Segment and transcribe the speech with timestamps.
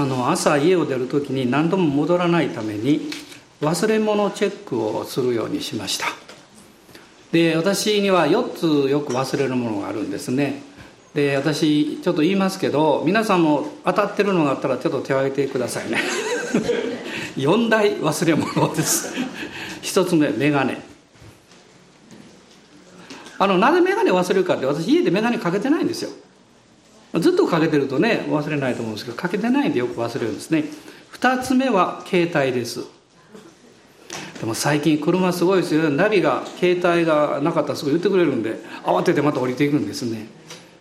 [0.00, 3.10] あの朝家を出る時に何度も戻らないために
[3.60, 6.06] 忘れ物チェックをするようにしました。
[7.32, 10.62] で私には4つよく忘れるものがあるんですね。
[11.12, 15.98] で私ちょっと言いますけど皆さんも当たってるのがあったらちょっと手を挙げてくださいね。
[17.36, 19.12] 4大忘れ物です。
[19.82, 20.80] 1つ目メガネ。
[23.38, 26.10] あのなぜメガネ忘れるかって私家でメガネかけてないんですよ。
[27.18, 30.64] ずっとかけてるとね忘れないと思うんですけどかけてないんでよく忘れるんですね。
[31.12, 32.84] 2つ目は携帯です。
[34.40, 35.90] でも最近車すごいですよ。
[35.90, 40.28] ナビが携帯がなかったらすぐ言ってくれるんで慌ててまた降りていくんですね。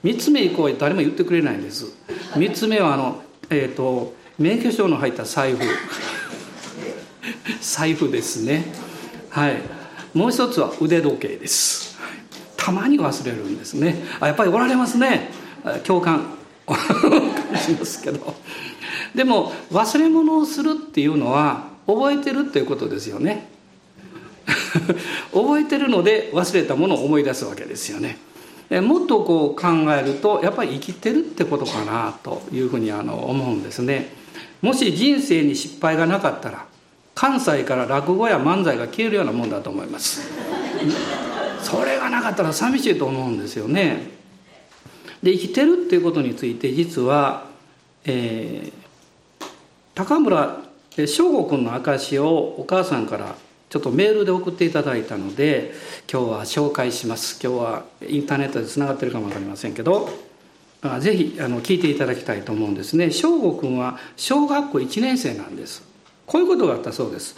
[0.04, 1.88] 3つ目以降誰も言ってくれないんです。
[2.36, 5.64] 3つ目はあのえっ、ー、と免許証の入った財布。
[7.60, 8.66] 財布ですね。
[9.30, 9.58] はい。
[10.14, 11.98] もう一つは腕時計です。
[12.56, 14.04] たまに忘れるんですね。
[14.20, 15.39] あやっぱりおられますね。
[15.86, 16.40] 共感。
[17.58, 18.36] しますけど
[19.16, 23.50] でも忘れ物をするっていうのは覚えてるっていうことですよね。
[25.34, 28.18] 覚えてるので忘れたものを思い出すわけですよね。
[28.70, 34.14] もっとこう考えるとやっぱり生きてるってことかなというふうにあの思うんですね。
[34.62, 36.66] もし人生に失敗がなかったら
[37.16, 40.30] 関西から落語や漫才が消えるようなもんだと思います。
[41.64, 44.19] それがなかったら寂しいと思うんですよね。
[45.24, 47.48] で生きてるっていうことについて実は、
[48.06, 49.46] えー、
[49.96, 50.58] 高村
[51.08, 53.36] 翔吾君の証をお母さんから
[53.70, 55.74] ちょっとメールで送っていただいたので
[56.12, 57.40] 今日は紹介します。
[57.42, 60.10] 今日はインターネットでつながってるかも分かりませんけど
[61.02, 63.12] ぜひあの聞いていただきたいと思うんですね。
[63.12, 65.84] 翔吾君は小学校1年生なんです。
[66.26, 67.36] こういうことがあったそうです。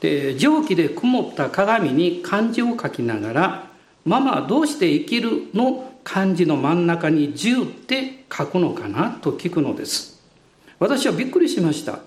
[0.00, 3.70] で蒸気で曇った鏡に漢字を書きながら
[4.04, 5.95] 「ママどうして生きる?」の？
[6.06, 10.22] 漢字の真ん中に「十」って書くのかなと聞くのです。
[10.78, 11.98] 私はびっくりしました。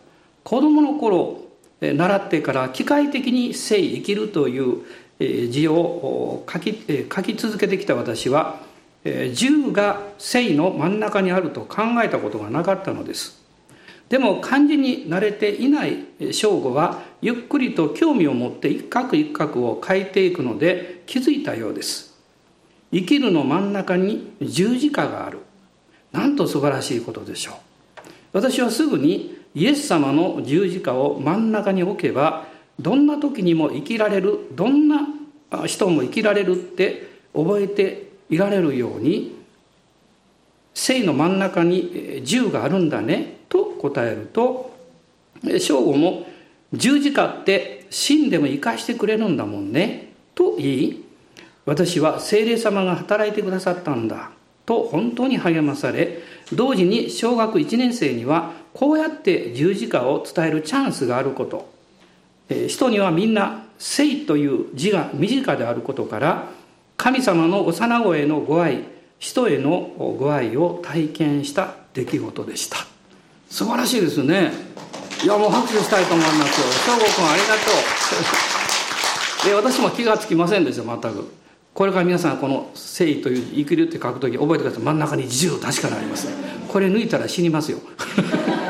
[0.45, 1.41] 子供の頃
[1.81, 4.77] 習ってから機械的に生生きるという
[5.49, 6.73] 字を書き
[7.13, 8.61] 書き続けてきた私は
[9.03, 13.37] 十が生の真ん中にあると考えたことがなかったのです。
[14.07, 22.08] でも漢字に慣れていない正吾はゆっくりと興味を持って一画一画を書いていくので気づいたようです。
[22.91, 25.39] 生きるの真ん中に十字架がある。
[26.11, 27.55] なんと素晴らしいことでしょう。
[28.33, 32.47] 私はすぐにイエス様の十字架を真ん中に置けば
[32.79, 35.07] どんな時にも生きられるどんな
[35.65, 39.35] 人も生きられるって覚えていられるように
[40.73, 44.71] 生の真ん中に十があるんだねと答えると
[45.43, 46.27] 正吾も
[46.73, 51.03] 十字架って死んでも生かしてくれるんだもんねと言い
[51.69, 54.31] 私は精霊様が働いてくださったんだ
[54.65, 56.17] と本当に励まされ
[56.51, 61.69] 同時に小学1年生にはこうやって十字架を伝えるチャンスがあること。
[62.67, 66.47] 人にはみんな「生」という字が身近であることから
[66.97, 68.85] 神様の幼子へのご愛
[69.19, 72.77] 人へのご愛を体験した出来事でした。
[73.47, 74.51] 素晴らしいですね。
[75.23, 76.67] いやもう拍手したいと思いますよ。
[76.87, 77.61] 翔吾君ありがと
[79.45, 79.49] う。
[79.49, 81.39] で 私も気がつきませんでした全く。
[81.79, 84.83] これから皆さんこの「誠意」という「生きる」って書く時覚えてください。
[84.83, 86.27] 真ん中に「10」確かにあります
[86.67, 87.77] これ抜いたら死にますよ。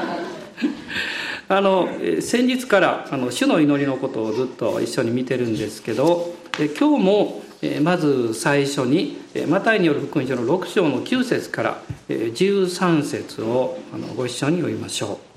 [1.49, 1.89] あの
[2.19, 6.35] 先日からあの主の祈りのことをずっと一緒に見てるんですけど
[6.79, 7.41] 今日も
[7.81, 13.79] まず最初にマタイによる福音書の6章の9節から13節を
[14.15, 15.28] ご一緒に読みましょう。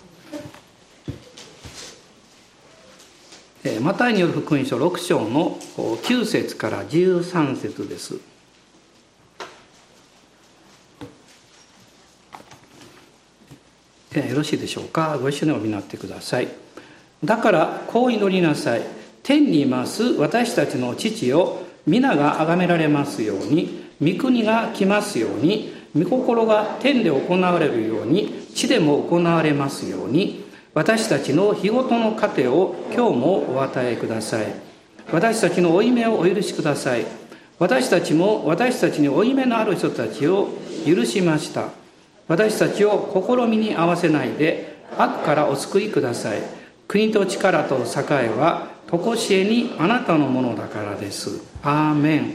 [3.81, 8.15] マタイによる福音書6章の9節から13節です。
[14.15, 15.17] よろしいでしょうか？
[15.17, 16.49] ご一緒にお見なってください。
[17.23, 18.83] だからこう祈りなさい。
[19.23, 30.42] 天にいます私たちの父を皆が崇められますように、御国が来ますように、御心が天で行われるように、地でも行われますように、
[30.75, 34.47] 私たちの日ごとの糧を今日もお与えください。
[35.13, 37.05] 私たちの負い目をお許しください。
[37.59, 40.49] 私たちも私たちに負い目のある人たちを
[40.87, 41.69] 許しました。
[42.27, 46.41] 私たちを試みに合わせないで悪からお救いください。
[46.89, 51.43] 国と力と栄えは常しえにあなたのものだからです。
[51.63, 52.35] アーメン、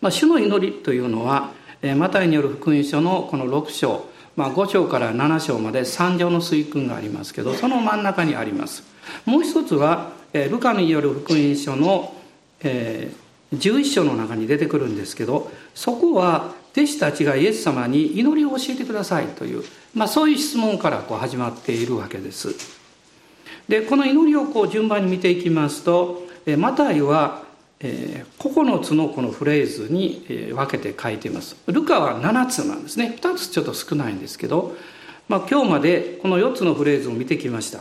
[0.00, 1.50] まあ、主の祈りというのは
[1.96, 4.15] マタイによる福音書のこの6章。
[4.36, 8.84] まあ、5章から7章まで3条の水訓がありますけどその真ん中にあります。
[9.24, 12.14] もう一つは、えー、ルカによる福音書の、
[12.60, 22.54] えー、11章の中に出てくるんですけどそこは弟子たちがイエス様に祈りを教えてくださいという、まあ、そういう質問からこう始まっているわけです。
[23.68, 26.26] でこの祈りをこう順番に見ていきますと
[26.58, 27.45] マタイは
[27.80, 30.24] 9つのこのフレーズに
[30.54, 31.56] 分けて書いています。
[31.66, 33.16] ルカは7つなんですね。
[33.20, 34.74] 2つちょっと少ないんですけど、
[35.28, 37.80] まあ、今日までこの4つのフレーズを見てきました。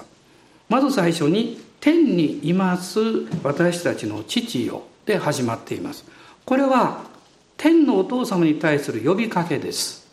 [0.68, 3.00] まず最初に「天にいます
[3.44, 6.04] 私たちの父よ」で始まっています。
[6.44, 7.04] これは
[7.58, 10.08] 天のお父様に対する呼びかけです。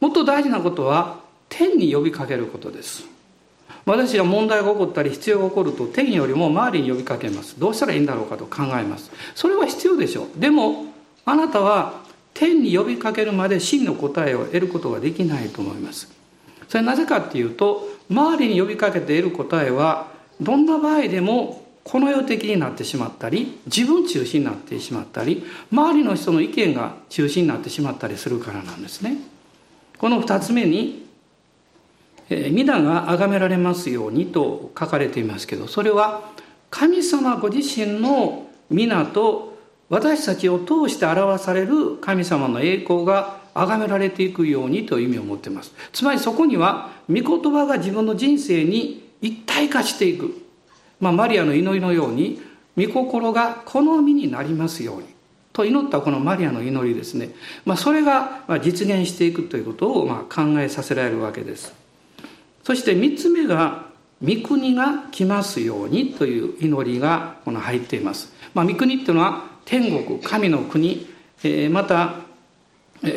[0.00, 3.17] もっと大事なことは天に呼びかけることです。
[3.88, 7.58] 私が問題が起こったり必要が起こると天よりも周りに呼びかけます。
[7.58, 9.10] どうしたらいいんだろうかと考えます。
[9.34, 10.40] それは必要でしょう。
[10.40, 10.86] でも
[11.24, 12.02] あなたは
[12.34, 16.08] 天に呼びかけるまで真の答えを得ることができないと思います。
[16.68, 20.08] それはなぜかっていうと周りに呼びかけて得る答えは
[20.40, 29.16] どんな場合でもこの世的になってしまったり自分中心になってしまったり周りの人の意見が中心になってしまったりするからなんですね。
[29.96, 31.07] この2つ目に
[32.30, 36.30] 皆が崇められますようにと書かれていますけどそれは
[36.70, 39.56] 神様ご自身の皆と
[39.88, 45.72] 私たちを通して表される神様の栄光が崇められていくようにという意味を持っています。
[45.92, 50.46] つまりそこには御言葉が自分の人生に一体化していく、
[51.00, 52.40] まあ、マリアの祈りのように
[52.76, 55.06] 御心が好みになりますように。
[55.54, 57.30] と祈ったこのマリアの祈りですね、
[57.64, 61.77] まあ、それが実現していくということをまあ考えさせられるわけです。
[62.68, 63.86] そして3つ目が
[64.22, 71.06] 御国が来ますようにという祈りがこの入っています、まあ、御国っていうのは天国神の国、
[71.42, 72.16] えー、また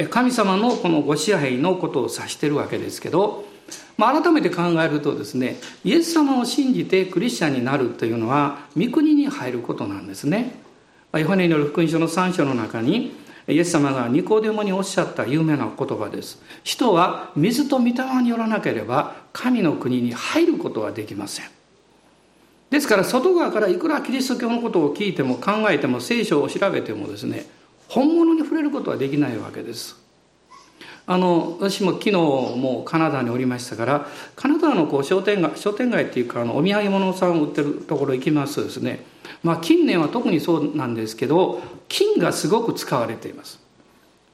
[0.09, 3.44] 神様のこのご支配のことを指してるわけですけど、
[3.98, 10.62] まあ、改めて考えるとですねイエス様を信じてクリスチャンになるというのは御国に入ることなんですね。
[11.19, 13.13] ヨハネによる福音書の3章の中に
[13.51, 16.42] イエス様がニコデモにおっしゃった有名な言葉です。
[16.63, 21.45] 人は水と御霊によらなければ神の国に入ることはできません。
[22.69, 27.45] ですから外側からいくらキリスト教のことを聞いても考えても聖書を調べてもですね
[27.89, 30.00] 本物に触れることはできないわけです。
[31.06, 39.03] あの私も昨日もうカナダにおりましたからカナダのこう商店街商店街っていうかあのお土産物さんを売ってるところ行きますとですね。
[39.44, 41.62] まあ近年は特にそうなんですけど
[41.92, 43.60] 金がすごく使われています。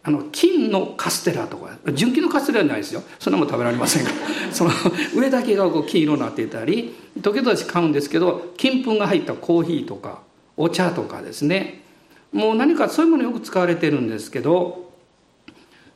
[0.03, 3.01] あの金のカステラとか純金のカステラじゃないですよ。
[3.19, 4.11] そんなもん食べられませんが
[4.53, 4.71] その
[5.15, 10.21] 上だけがこう金色になっていたり時々買うんですけど金粉が入ったコーヒーとか
[10.55, 11.81] お茶とかですね。
[12.31, 14.91] もう何かそういうものよく使われてるんですけど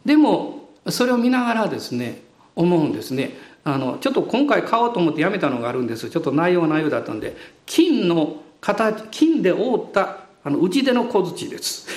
[0.04, 2.24] でもそれを見ながらですね
[2.56, 3.38] 思うんですね。
[3.64, 6.10] あのちょっと今回買おうと思ってやめたのがあるんです。
[6.10, 7.38] ちょっと内容は内容だったんで
[7.68, 11.88] 金の形金で覆ったあの打ち出の小槌です。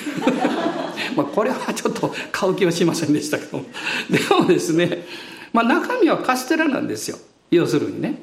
[1.16, 3.64] まあこれはちょっと買う気はしませんでしたけども。
[4.10, 5.06] でもですね、
[5.52, 7.18] まあ、中身はカステラなんですよ。
[7.50, 8.22] 要するにね。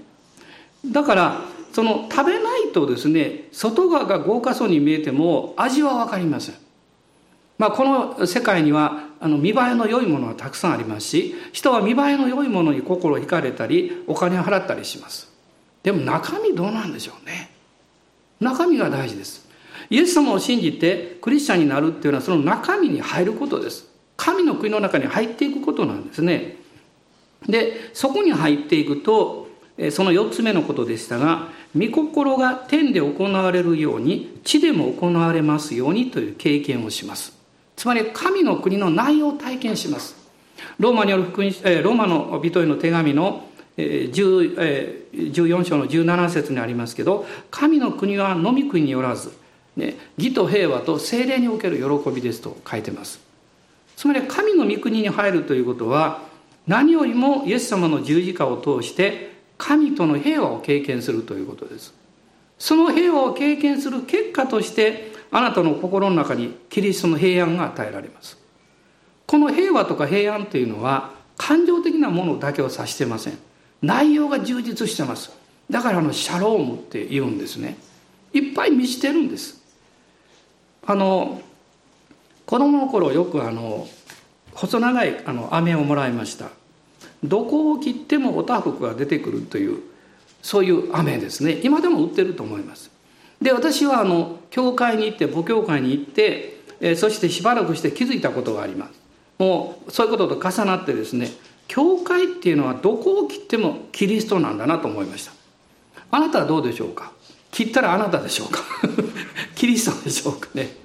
[0.86, 1.42] だから
[1.74, 6.56] その食べないとですね外側が豪華そうに見えても味は分かりません。
[7.58, 15.32] まあ、この世界にはあの見栄えの良いものはたくさんありますし人は見栄えの良いものに心惹かれたりお金を払ったりします。
[15.84, 17.52] でも中身どうなんでしょうね。
[18.40, 19.51] 中身が大事です。
[19.90, 23.88] イエス様を信じてクリスチャンになるっていうのはその中身に入ることです。
[24.18, 26.58] 神の国の中に入っていくことなんですね。
[27.48, 29.48] でそこに入っていくと
[29.90, 37.34] その4つ目のことでしたが御心が天で行われるように地でも行われますようにという経験をします。
[37.76, 40.16] つまり神の国の内容を体験します。
[40.78, 49.32] ローマによる福音ローマの人への手紙の14章の17節にありますけど神の国は飲み食いによらず、
[49.76, 53.20] ね、義と平和と精霊における喜びですと書いてます。
[53.96, 56.22] つまり神の御国に入るということは
[56.68, 61.94] 何よりもイエス様の十字架を通して神との平和を経験するということです。
[62.58, 68.38] その平和を経験する結果としてあなたの心の中にキリストの平安が与えられます。
[69.26, 73.38] この平和とか平安というのは感情的なものだけを指してません。
[73.82, 75.32] 内容が充実してます。
[75.70, 77.78] だからあのシャロームって言うんですね。
[78.34, 79.61] いっぱい満ちてるんです。
[80.86, 81.42] あの
[82.46, 83.88] 子供の頃よくあの
[84.54, 86.50] 細長いあの飴をもらいました。
[87.24, 89.80] どこを切ってもおたふくが出てくるという
[90.42, 91.62] そういう飴ですね。
[91.64, 92.90] 今でも売ってると思います。
[93.42, 99.00] で私はあの教会に行って母教会に行って、えそしてしばらくして気づいたことがあります。
[99.40, 101.32] もうそういうことと重なってですね
[101.68, 105.32] 教会っていうのはどこを切ってもキリストなんだなと思いました。
[106.12, 107.12] あなたはどうでしょうか？
[107.52, 108.62] 切ったらあなたでしょうか？
[109.56, 110.76] キリストでしょうかね？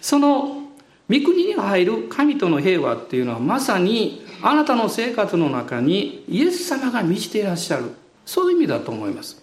[0.00, 0.62] その
[1.10, 7.84] 御国に入る神との平和っていうのはまさにあなたの生活の中にイエス様が満ちていらっしゃる。
[8.24, 9.42] そういう意味だと思います。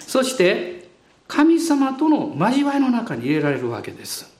[0.00, 0.88] そして
[1.26, 4.30] 神様との交わりの中に入れられるわけです。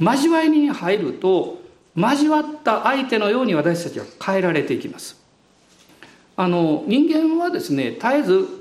[0.00, 1.62] 交わりに入ると
[1.96, 5.16] 交わった相手のように私たちは変えられていきます。
[6.36, 8.57] あの人間はですね絶えず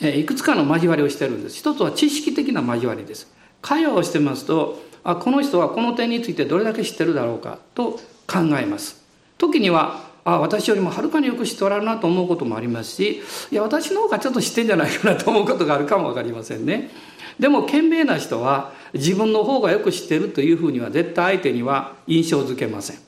[0.00, 1.56] いくつかの交わりをしてるんです。
[1.56, 3.32] 一つは知識的な交わりです。
[3.60, 9.02] 会話をしてますとあこの人はこの点についてどれだけ知ってるだろうかと考えます。
[9.38, 16.90] 時にはあ私よりもはるかによく知っておられるなと思うこともありますしいや私の方がちょっと知ってんじゃないかなと思うことがあるかも分かりませんね。
[17.38, 22.98] でも賢明な人は自分の方がよく知ってるというふうには絶対相手には印象づけません。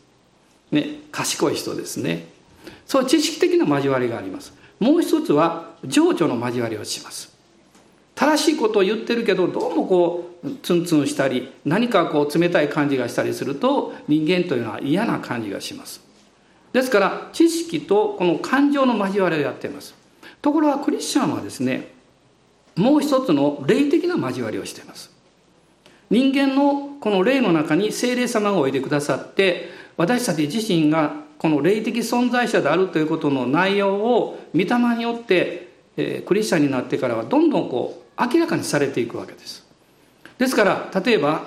[0.70, 2.26] ね賢い人ですね。
[2.86, 4.54] そう知識的な交わりがあります。
[4.82, 7.32] もう一つは情緒の交わりをします。
[8.16, 16.00] 正しいことを言ってるけどどうもこうツンツンしたり何かこう冷たい感じがしたりすると人間というのは嫌な感じがします。
[16.72, 19.94] ですから知識とこの感情の交わりをやっています。
[20.42, 21.92] ところがクリスチャンはですね
[22.74, 25.12] もう一つの霊的な交わりをしています。
[26.10, 39.66] 人間のこの霊の中に精霊様がおいでくださって私たち自身がこの霊的存在者であるということの内容を御霊によって、えクリスチャンになってからはどんどんこう明らかにされていくわけです。
[40.38, 41.44] ですから例えば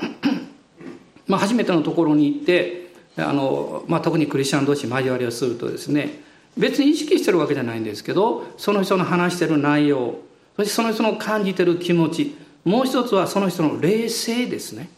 [1.27, 6.19] まあ初めてのところに行ってあの、まあ、特にクリスチャン同士交わりをするとですね
[6.57, 10.19] 別に意識してるわけじゃないんですけどその人の話してる内容
[10.57, 12.35] そしてその人の感じてる気持ち
[12.65, 14.89] もう一つはその人の冷静ですね。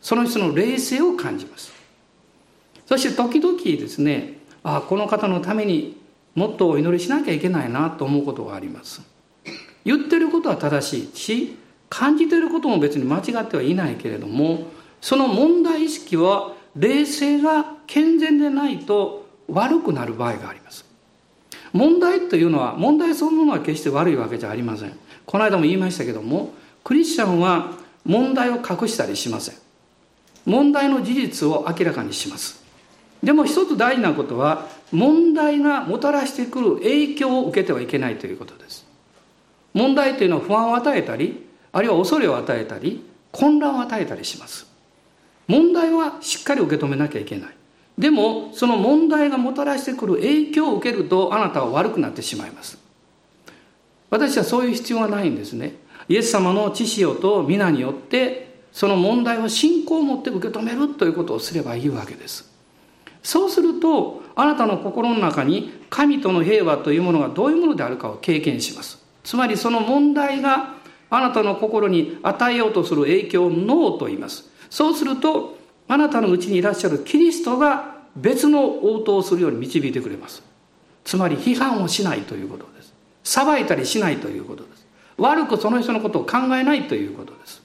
[0.00, 1.70] その人の冷静を感じます。
[2.86, 4.37] そして時々ですね
[4.76, 5.98] あこの方のために
[6.34, 9.00] もっとお祈りしなきゃいけないなと思うことがあります。
[9.84, 11.56] 言ってることは正しいし
[11.88, 14.66] 感じてることも別に間違ってはいないけれども
[15.00, 20.84] その問題意識は冷静が健全でないと悪くなる場合があります。
[21.72, 24.92] 問題というのは問題そのものは決して悪いわけじゃありません。
[25.24, 26.52] この間も言いましたけども
[26.84, 27.72] クリスチャンは
[28.04, 29.54] 問題を隠したりしません。
[30.44, 32.67] 問題の事実を明らかにします。
[33.22, 38.86] でも一つ大事なことは問題がもたらしてくる影響を受けてはいけないということです。
[39.74, 44.66] 問題というのは不安を与えたりあるいは恐れを与えたり混乱を与えたりします。
[45.46, 47.50] 問題はしっかり受け止めなきゃいけない。
[47.98, 52.78] でもその問題がもたらしてくる影響を受けるとあなたは悪くなってしまいます。
[54.10, 55.74] 私はそういう必要はないんですね。
[56.08, 62.47] イエス様の知識と皆によってその問題を信仰を持って受け止めるということをすればいいわけです。
[63.28, 69.04] そうするとあなたの心の中に神との平和というものがどういうものであるかを経験します。
[69.22, 70.76] つまりその問題が
[71.10, 74.48] あなたの心に与えようとする影響をノーと言います。
[74.70, 75.58] そうすると
[75.88, 80.42] あなたのうちにいらっしゃるキリストが別の応答をするように導いてくれます。
[81.04, 82.94] つまり批判をしないということです。
[83.24, 84.86] 裁いたりしないということです。
[85.18, 87.60] 悪くその人のことを考えないということです。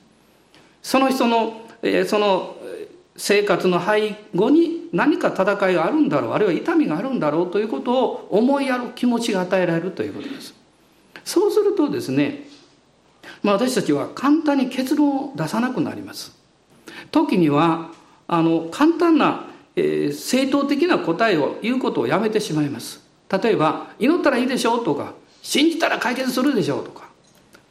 [0.82, 2.58] その人の、えー、その
[3.16, 10.54] 生活の背後に何か戦いがあるんだろうあるいは痛みがあるんだろうということを思いやる気持ちが与えられるということです。
[11.24, 12.48] そうするとですね、
[13.44, 16.36] まあ、私たちは簡単に結論を出さなくなります。
[17.12, 17.92] 時には
[18.28, 23.02] あの簡単な、えー、正当的な答えを言うことをやめてしまいます。
[23.30, 27.10] 例えば「祈ったらいいでしょう」とか「信じたら解決するでしょう」とか、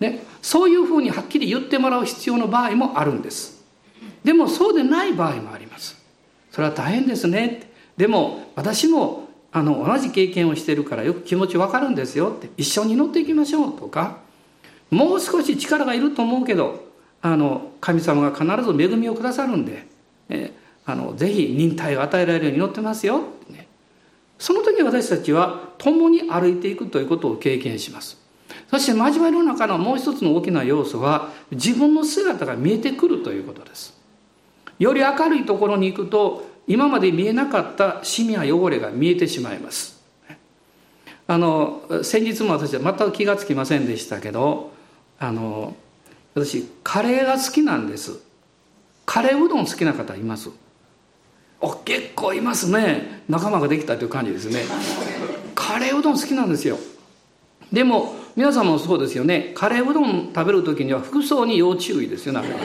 [0.01, 3.62] ね、そういうふうにはっきり言ってもらう必要の場合もあるんです。
[4.25, 5.97] でもそうでない場合もあります。
[6.51, 7.71] それは大変ですね。
[7.97, 12.33] でも私もあの同じ経験をしてるからよく気持ちわかるんですよ。
[12.37, 14.19] って一緒に乗っていきましょうとか。
[14.91, 19.87] もう少し力がいると思うけどあの神様が必ず恵みをくださるんで、
[20.29, 20.53] え
[20.85, 23.69] あのぜひ忍耐を与えられるように祈ってますよ、ね、
[24.39, 28.21] その時私たちは共に歩いていくということを経験します。
[28.71, 34.02] そして交わりの中のもう一つの大きな要素は自分の姿が見えてくるということです。
[34.83, 40.03] より明るいところに行くと今まで見えなかったシミや汚れが見えてしまいます。
[41.29, 44.73] あの先日も私は全く気がつきませんでしたけど
[45.21, 45.77] あの
[46.35, 48.19] 私カレーが好きなんです。
[49.07, 50.51] カレーうどん好きな方います。
[51.61, 53.23] お結構いますね。
[53.29, 54.63] 仲間ができたという感じですね。
[55.55, 56.77] カレーうどん好きなんですよ。
[57.73, 59.53] でも皆さんもそうですよね。
[59.55, 62.57] カレーうどん食べる時には服装に要注意ですよなんかね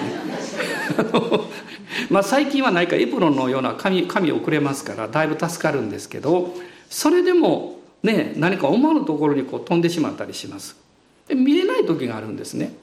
[2.09, 6.53] まあ最近は何かエプロンのような紙紙をくれますからだいぶ助かるんですけど
[6.89, 10.77] それでもね何か思わぬところにこう飛んでしまったりします。
[11.27, 12.73] で見えない時があるんですね。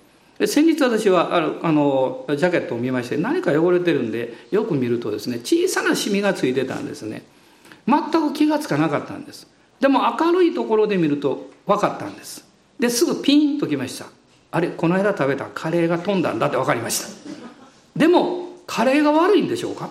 [0.46, 7.22] 先日私はあるあのジャケットを見まして何か汚れてるんでよく見るとですね小さなシミがついてたんですね。
[7.86, 9.46] 全く気がつかなかったんです。
[9.80, 12.43] でも明るいところで見ると分かったんです。
[12.78, 14.06] ですぐピンときました。
[14.50, 17.08] あれこの間食べたカレーが飛んだんだって分かりました。
[17.96, 19.90] でもカレーが悪いんでしょうか？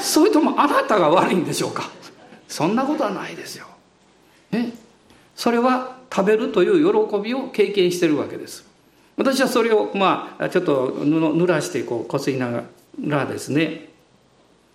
[0.00, 1.90] それともあなたが悪いんでしょうか？
[2.48, 3.66] そんなことはないですよ。
[4.50, 4.72] ね、
[5.36, 8.64] それは食べるという喜びを経験してるわけです。
[9.16, 12.62] 私はそれをまあちょっと濡らしてこうこすりなが
[13.06, 13.90] らですね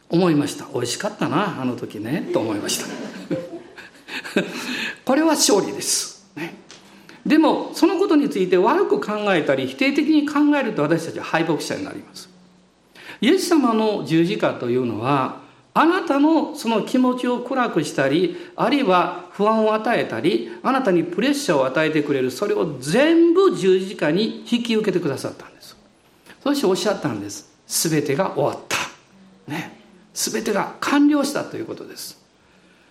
[0.10, 0.66] 思いました。
[0.74, 3.15] 美味しかったなあの時ねと思いました。
[5.04, 6.56] これは勝利です、ね、
[7.26, 12.30] でもそのことについて悪く考えたり否定的に考えると私たちは敗北者になります。
[13.22, 15.42] イエス様の十字架というのは
[15.74, 25.76] あなたのその気持ちを暗くしたりあるいは不安を与えたりあなたにプレッシャーを与えてくれるそれを全部十字架に引き受けてくださったんです。
[26.44, 27.50] そしておっしゃったんです。
[27.68, 29.52] 全てが終わった。
[29.52, 29.80] ね。
[30.14, 32.25] 全てが完了したということです。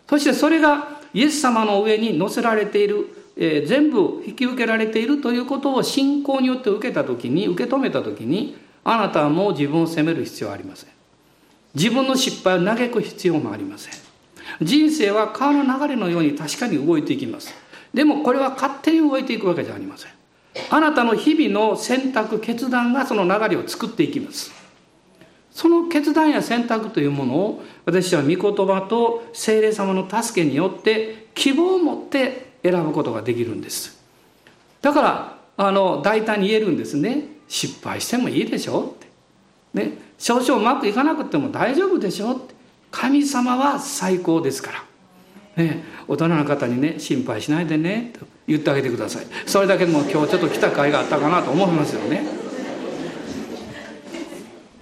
[0.08, 3.06] そしてそれがイエス様の上に乗せられている、
[3.36, 10.90] えー、全部引き受けられているということを信仰によって受けた時に受け止めた時にあなたはもう自分を責める必要はありません。
[11.74, 13.92] 自分の失敗を嘆く必要もありません。
[14.60, 17.52] 人生は川の流れのように確かに動いていきます。
[17.92, 20.10] でもこれは勝手に動いていくわけじゃありません。
[20.70, 24.52] あなたの日々の選択決断がその流れを作っていきます。
[25.54, 34.02] その決断や選択というものを私は御言葉と精霊様の助けによって希望を持って選ぶことができるんです
[34.82, 39.06] だからあの大胆に言えるんですね失敗してもいいでしょって。
[39.74, 42.54] ね、少々うまくいかなくても大丈夫でしょって。
[42.90, 44.72] 神様は最高ですか
[45.56, 45.64] ら。
[45.64, 49.26] ね、大人の方にね、心配しないでね、と言ってあげてください。
[49.46, 52.24] それだけでも今日ちょっと来た甲斐があったかなと思いますよね。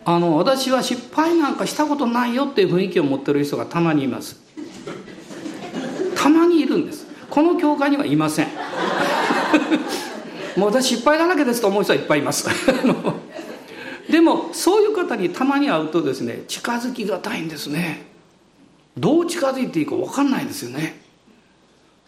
[0.05, 4.41] あの、私は失敗なんかしたことないよっていう雰囲気を持ってる人がたまにいます。
[6.17, 7.07] たまにいるんです。
[7.31, 8.49] この教会にはいません。
[10.57, 12.49] もう私失敗だらけですと思う人はいっぱいいます
[14.11, 18.07] でもそういう方にたまに会うとですね近づきがたいんですね
[18.99, 21.01] どう近づいていいか分かんないですよね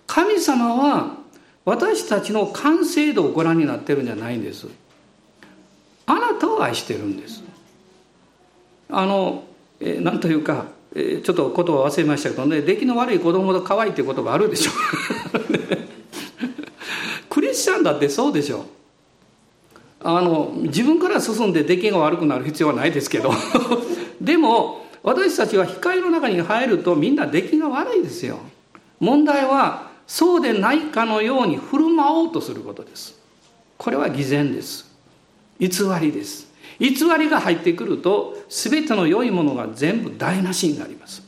[0.07, 1.16] 神様は
[1.64, 4.66] 私たちの完成度をご覧になってるんじゃないんです
[6.07, 7.42] あなたを愛してるんです
[8.88, 9.44] あの
[9.81, 14.70] えなんというかえちょっと言葉忘れましたけどね出来の悪い子供と可愛いっていう言葉あるでしょ。
[17.29, 18.66] クリスチャンだってそうでしょ。
[20.01, 23.33] あの自分から進んで出来が悪くなる必要はないですけど。
[24.20, 28.38] でも私たちは光の中に入るとみんな出来が悪いですよ。
[29.01, 33.14] 問題はそうでないかのように振る舞おうとすることです。
[33.77, 34.90] これは偽善です。
[35.59, 35.68] 偽
[36.01, 36.43] りです。
[36.79, 41.23] 偽りが入ってくると全ての良いものが全部台無しになります。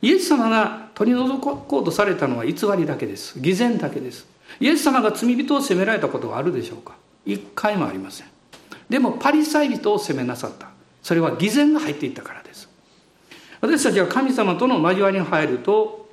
[0.00, 3.40] イエス様が取り除こうとされたのは偽りだけです。
[3.40, 4.26] 偽善だけです。
[4.60, 6.94] イエス様が罪人を責められたことがあるでしょうか。
[7.26, 8.26] 一回もありません。
[8.88, 10.68] でもパリサイ人を責めなさった。
[11.02, 12.68] それは偽善が入っていったからです。
[13.60, 16.08] 私たちは神様との交わりに入ると、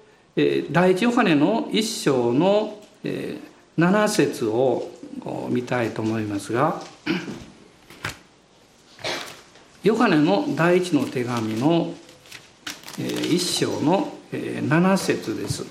[0.71, 3.39] 第一ヨハネの一章の、え
[3.77, 4.89] 7節を
[5.49, 6.81] 見たいと思いますが
[9.85, 11.93] ヨハネの第一の手紙の、
[12.97, 15.63] 一章の、え7節です。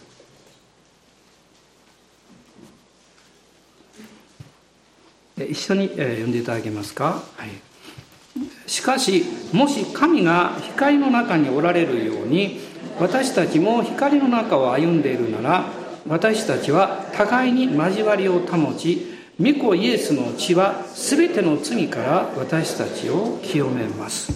[5.37, 12.61] 一緒に読んでいただけますか、はい、しかしもし神が光の中におられるように
[13.01, 15.65] 私たちも光の中を歩んでいるなら
[16.07, 24.33] 私たちは互いに交わりを保ち御子イエスの血は全ての罪から私たちを清めます。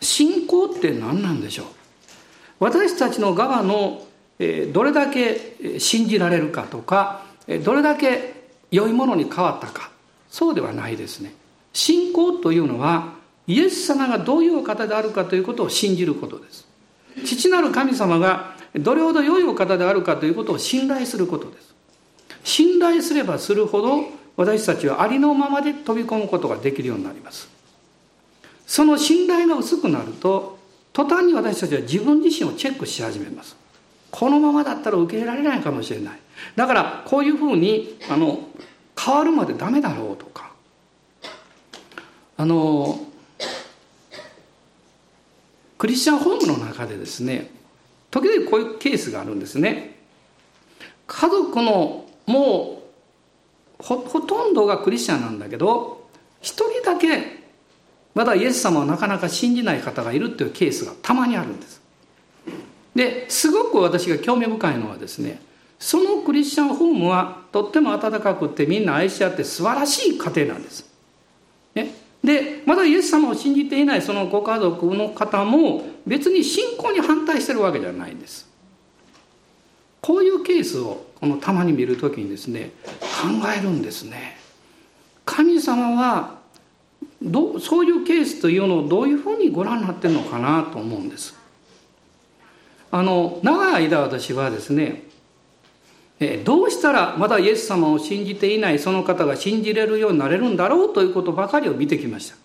[0.00, 1.66] 信仰って何なんでしょう？
[2.58, 4.02] 私たちの側の
[4.72, 7.24] どれだけ信じられるかとか
[7.64, 8.34] どれだけ
[8.70, 9.90] 良いものに変わったか。
[10.28, 11.32] そうではないですね。
[11.72, 13.14] 信仰というのは
[13.46, 16.66] イエス様がどういうお方であるかということを信じることです。
[17.24, 21.74] 父なる神様がどれほど良いお方であるかということを信頼することです。
[22.44, 24.04] 信頼すればするほど
[24.36, 27.48] 私たちはありのままで飛び込むことができるようになります。
[28.66, 30.58] その信頼が薄くなると
[30.92, 33.56] 途端に私たちは自分自身をチェックし始めます。
[34.10, 36.18] このままだったら受け入れられないかもしれない。
[36.56, 38.48] だからこういうふうにあの
[38.98, 40.52] 変わるまでダメだろうとか。
[42.36, 43.00] あの
[45.76, 47.50] クリスチャンホームの中でですね
[48.10, 49.98] 時々こういうケースがあるんですね。
[51.06, 52.82] 家族のも
[53.80, 56.08] うほとんどがクリスチャンなんだけど
[56.40, 57.38] 一人だけ
[58.14, 61.80] まだイエス様をなかなか信じない方がいるっていうケースがたまにあるんです
[62.94, 65.40] ですごく私が興味深いのはですね
[65.78, 70.84] そのクリスチャンホームはとっても温かくてみんな愛し合って素晴らしい家庭なんです。
[71.74, 78.48] ね、でまだイエス様を信じていないそのご家族の方も別に信仰に反対してるわけじゃないんです。
[80.00, 84.36] こういうケースをこのたまに見るときにですね考えるんですね。
[85.24, 86.38] 神様は
[87.20, 91.34] どそういうケースというのをどういうふうにご覧になってるのかなと思うんです。
[92.90, 95.02] あの長い間私はですね
[96.44, 102.36] どうしたらまだイエス様を信じていないその方が信じれるようになれるんだろうということばかりを見てきました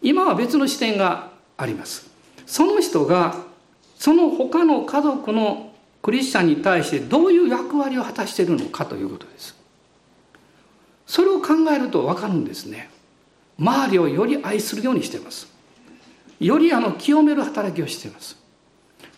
[0.00, 2.08] 今は別の視点があります
[2.46, 3.36] その人が
[3.98, 5.69] その他の家族の
[6.02, 9.54] クリスチャンに対してどういう役割を果たしているのかということです。
[11.06, 12.88] それを考えると分かるんですね。
[13.58, 15.48] 周りをより愛するようにしています。
[16.38, 18.36] よりあの清める働きをしています。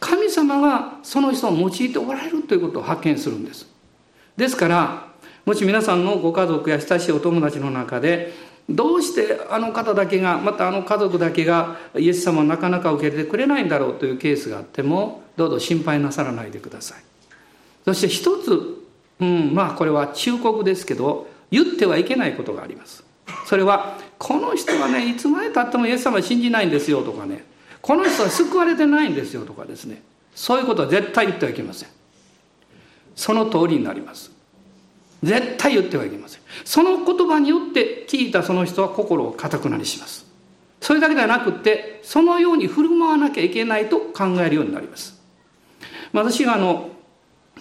[0.01, 3.67] 神様がその人を用いておられるということを発見するんです。
[4.37, 5.13] ですから
[5.45, 8.33] もし皆さんのご家族や親しいお友達の中で
[8.69, 17.03] どうしてあの方だけがまたあの家族だけがイエス様をなかなか受け入れてくれないんだろうというケースがあってもどうぞ心配なさらないでください。
[17.85, 18.83] そして一つ、
[19.21, 23.05] うん、まあこれは忠告ですけど言ってはいけないことがあります。
[23.47, 27.45] それはこの人はねいつまでたってもイエス様は信じないんですよとかね
[27.81, 30.03] この人は救われてないんですよとかですね
[30.35, 31.89] そういうことは絶対言ってはいけません。
[33.15, 34.32] その通りになります。
[35.23, 36.43] 絶対言ってはいけません。
[36.65, 40.27] その言葉によって聞いたその人は心をかたくなりします。
[40.81, 45.21] それだけではなくってそのように振る舞わなきゃいけないと考えるようになります。
[46.13, 46.91] 私があの、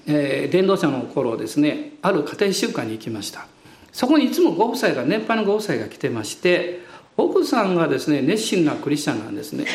[0.08, 3.46] えー、伝道者の頃ですねある家庭集会に行きました。
[3.92, 6.80] そこにいつもご夫妻が年配のご夫妻が来てまして
[7.18, 9.66] 奥さんがですね熱心なクリスチャンなんですね。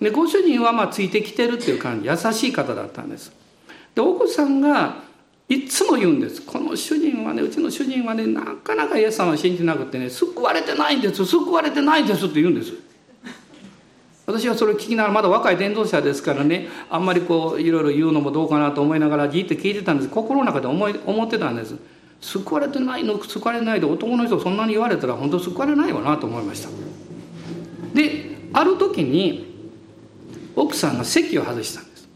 [0.00, 3.32] でご主人はまあついてきてるっていう感じ優しい方だったんです。
[3.94, 5.03] で奥さんが
[5.48, 6.42] いつも言うんです。
[6.42, 12.72] この主人はねうちの主人はねなかなかイエス様を信じなくてね救われてないんです救われてないんですって言うんです。
[14.26, 20.08] 私はそれを聞きながらまだ若い伝道者ですからねあんまりこういろいろ言うのもどうかなと思いながらじって聞いてたんです。
[20.08, 21.76] 心の中で思い思ってたんです。
[22.22, 26.70] 救われてないの救われないで男の人そんなに言われたら本当救われないわなと思いました。
[27.92, 29.68] である時に
[30.56, 32.08] 奥さんが席を外したんです。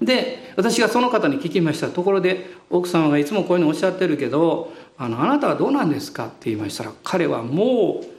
[0.00, 8.16] で私がその方に聞きましたところで奥様がいつもこういうのおっしゃってるけどあのあなたはどうなんですかって言いましたら彼はもう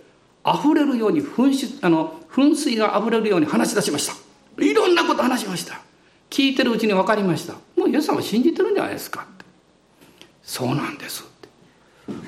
[0.47, 4.13] 溢れるように噴出あの噴水が溢れるように話し出しました。
[4.63, 5.82] いろんなこと話しました。
[6.30, 7.54] 聞いてるうちに分かりました。
[7.76, 9.45] もうイエス様信じてるんじゃないですかって。
[10.43, 11.50] そうなんですって。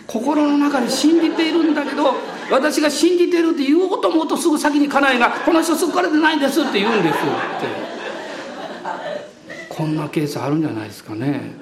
[0.07, 2.15] 心の中で信じているんだけど
[2.51, 7.88] 私が信じてるって言おうと思うとすぐ先に家内が「この人救われてないんです」って言うんですって。
[9.79, 11.53] こんなケースあるんじゃないですかね。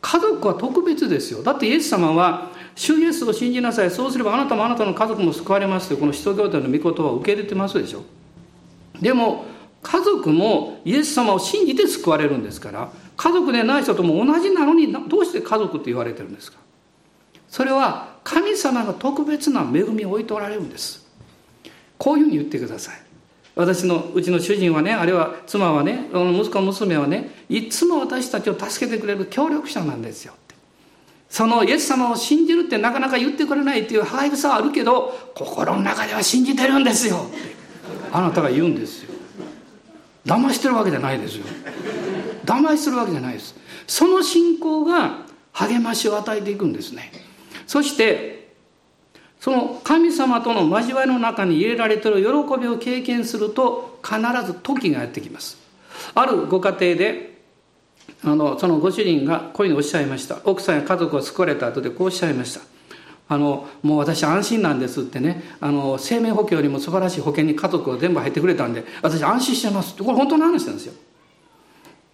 [0.00, 1.42] 家族は特別ですよ。
[1.42, 8.04] だってイエス様は「主イエスを信じなさいそうすればあなたもあなたの家族も救われます」というこの使徒行伝の御言葉を受け入れてますでしょ。
[9.00, 9.46] でも
[9.82, 16.58] 家族もイエス様を信じて救われるんですから家族でない人とも同じなのにどうして家族って言われてるんですか。
[17.48, 21.04] それは神様が特別な恵みを置いておられるんです。
[21.98, 23.03] こういうふうに言ってください。
[23.56, 30.54] 私のうちの主人はねあるいは妻はね息子娘はねいつも私たちを助けてくれる協力者なんですよって。
[31.28, 37.54] そのイエス様を信じるってなかなか言ってくれないっていう歯がさはあるけど心の中では信じてるんですよって。
[38.12, 39.14] あなたが言うんですよ。
[40.26, 41.44] 騙してるわけじゃないですよ。
[42.44, 43.54] 騙してるわけじゃないです。
[43.86, 47.12] その信仰が励ましを与えていくんですね。
[47.66, 48.33] そして
[49.44, 55.58] その神様との交わりの中に入れられている喜びを経験すると必ず時がやってきます。
[56.14, 57.42] あるご家庭で
[58.24, 60.38] あのそのご主人がこういうふうにおっしゃいました。
[60.44, 62.62] 奥さんや家族を救われた後でこうおっしゃいました。
[63.28, 65.42] あのもう私安心なんですってね。
[65.60, 70.04] あの生命保険よりも素晴らしい保険に家族が全部入ってくれたんで私安心してますって。
[70.04, 70.94] これ本当の話なんですよ。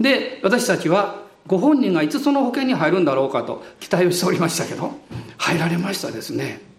[0.00, 4.90] で私たちはご本人がいつその保険に入るんだろうかと期待をしておりましたけど
[5.38, 6.69] 入られましたですね。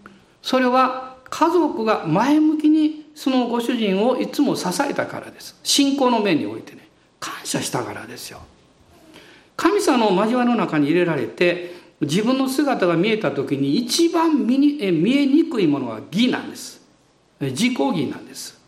[0.42, 5.56] それは家族が前向きにそのご主人をいつも支えたからです。
[5.64, 6.88] 信仰の面においてね。
[7.20, 8.40] 感謝したからですよ。
[9.56, 16.82] 神様の交わりの中に入れられて自分の姿が見えた時に一番見にえ見えにくいものは義なんです。
[17.40, 18.60] 自己義なんです。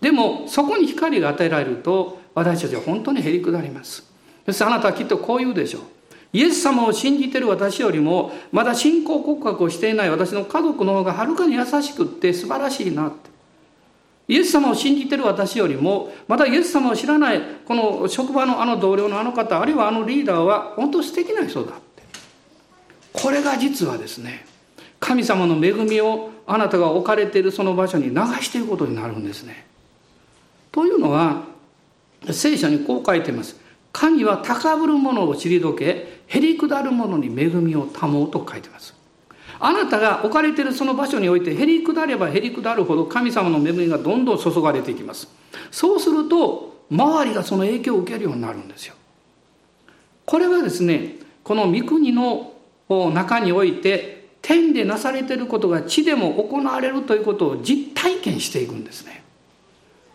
[0.00, 4.04] でもそこに光が与えられると私たちは本当にへりくだります。
[4.46, 5.82] そしてあなたはきっとこう言うでしょう。
[6.32, 13.30] イエス様を信じてる私よりもまだ信仰告白をしていない私の家族の方がはるかに優しくって素晴らしいなって
[14.28, 22.02] イエス様を信じてる私よりもまだイエス様を知らないこの職場のあの同僚のあの方あるいはあのリーダーは本当素敵な人だって
[23.12, 24.44] これが実はですね
[24.98, 29.66] 神様の恵みをあなたが置かれているその場所に流していることになるんですね。
[30.72, 31.44] というのは
[32.30, 33.56] 聖書にこう書いています。
[33.92, 38.94] 神は高ぶる者を退け、へりくだる者に恵みを保うと書いてます。
[39.58, 45.28] あなたが置かれているその場所においてへりくだればへりくだるほど神様の恵みがどんどん注がれていきます。
[45.70, 48.94] そうすると周りがその影響を受けるようになるんですよ。
[50.26, 52.52] これはですね、この御国の
[53.14, 59.24] 中において天でなされていることが地でも行われるということを実体験していくんですね。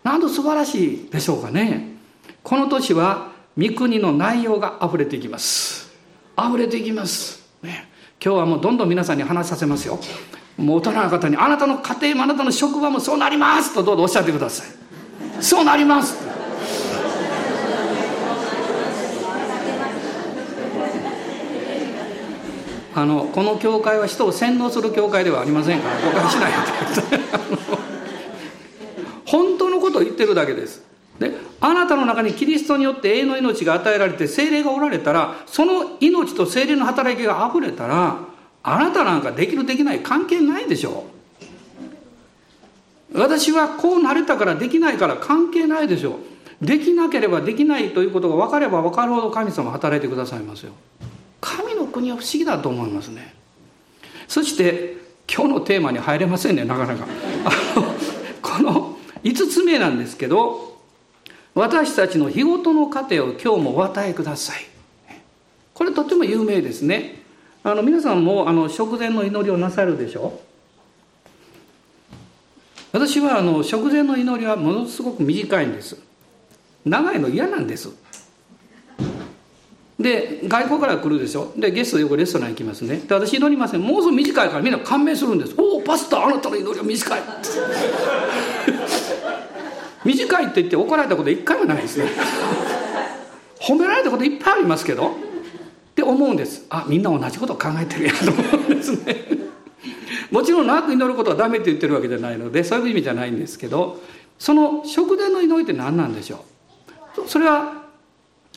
[0.04, 1.96] なんと素晴らしいでしょうかね。
[2.42, 5.81] この年は御国の内容が溢れていきます
[6.38, 7.88] 溢れていきます、ね、
[8.24, 9.98] 今日はもうどんどん皆さんに話させますよ。
[10.56, 14.66] もう大人の方にあなたの家庭もあなたの職場もそうなりますとどうぞおっしゃってください。
[15.42, 16.32] そうなります。
[22.94, 26.56] あのこの教会は人を洗脳する教会ではありませんから誤解しないで。
[29.24, 30.82] 本当のことを言ってるだけです。
[31.18, 31.32] で
[31.64, 38.18] あなたの中にキリストによって永遠の命が与えられて精霊がおられたらその命と精霊の働きがあふれたら
[38.64, 41.04] あなたなんかできるできない関係ないでしょ。
[43.12, 46.18] う私はこうなれたからできないから関係ないでしょ。
[46.60, 50.72] うできなければできないということが分かれば分かるほど神様働いてくださいますよ。
[51.40, 53.34] 神の国は不思議だと思いますね。
[54.26, 54.96] そして
[55.32, 57.06] 今日のテーマに入れませんねなかなか。
[57.44, 57.86] あの
[58.42, 60.71] この5つ目なんですけど
[61.54, 64.66] 私たちの日ごとの糧を今日もお与えください。
[65.74, 67.22] これとても有名ですね。
[67.62, 70.40] あの皆さんもあの食前の祈りをなさるでしょ？
[72.92, 75.98] 私はあの食前の祈りはものすごく短いんです。
[76.84, 77.90] 長いの嫌なんです。
[80.00, 81.52] で外国から来るでしょ？
[81.56, 82.96] でゲストよくレストラン行きますね。
[82.96, 83.82] で私祈りません。
[83.82, 85.54] もうすぐ短いからみんな感銘するんです。
[85.58, 87.22] おおパスタあなたの祈りは短い。
[90.04, 92.06] 短いって言って怒られたこと一回もないですね。
[93.60, 95.10] 褒められたこといっぱいありますけど。
[95.92, 96.64] って思うんです。
[96.70, 99.26] あみんな同じこと考えてるやと思うんですね。
[100.30, 104.00] もちろん長く祈ることはダメって言ってるわけじゃないのでそういう意味じゃないんですけど
[104.38, 106.46] その食前の祈りって何なんでしょ
[107.18, 107.28] う？
[107.28, 107.82] それは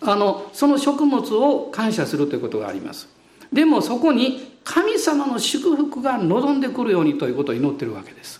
[0.02, 3.10] あのその食物を感謝するということがあります。
[3.52, 8.40] でもそこに神様の祝福が望んでくるようにということを祈ってるわけです。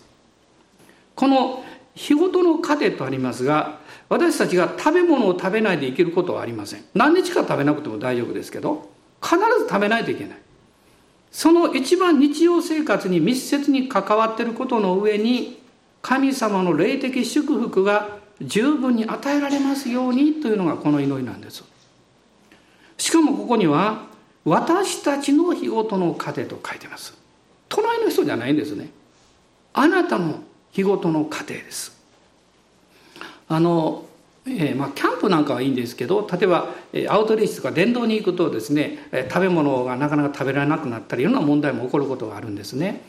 [1.16, 1.65] この
[1.96, 3.80] 日ごとの糧とありますが
[4.10, 6.86] 私たちが食べ物を食べないで生きることはありません。
[6.94, 8.90] 何日か食べなくても大丈夫ですけど
[9.22, 10.38] 必ず食べないといけない。
[11.32, 15.62] その一番日常生活に密接に関わっていることの上に
[16.02, 21.64] 神様の霊的祝福が十分に与えられますようにというのがこの祈りなんです。
[22.98, 24.06] しかもここには
[24.46, 27.18] 私たちの日ごとの糧と書いてます。
[27.68, 28.90] 隣の人じゃないんですね。
[29.74, 30.40] あなたの
[30.76, 31.96] 日ごとの過程です。
[33.48, 34.06] あの
[34.48, 36.70] えーまあ、キャンプなんかはいいんですけど例えば
[37.10, 43.02] アウトリーチとか電動に行くとですね食べ物がなかなか食べられなくなったりいろんな問題も起こることがあるんですね。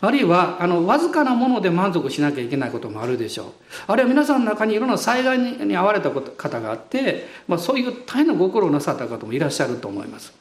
[0.00, 3.46] あるいはあのわずかなもので満足しなきゃいけないこともあるでしょう。
[3.88, 10.32] あるいは皆さんの中にいろんな災害に遭われた方があって、まあ、そういう大変なご苦労なさった方もいらっしゃると思います。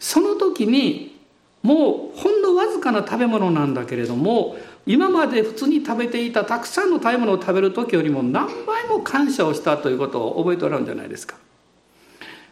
[0.00, 1.19] その時に
[1.62, 11.36] もうほんのわずかな食べ物なんだけれども今まで普通に食べていたたくさんの食べ物を食べる時よりも何倍も感謝をしたということを覚えておられるんじゃないですか。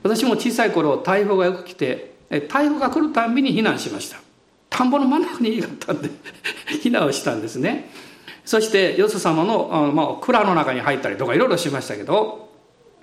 [0.03, 4.19] 私も小さい頃台風がよく来て台風が来るたんびに避難しました。
[4.71, 6.11] 田んぼの真ん中に家があったんで
[6.83, 7.91] 避難をしたんですね。
[8.45, 12.49] そしてよそ様の、あまあ、蔵の中に入ったりとかいろいろしましたけど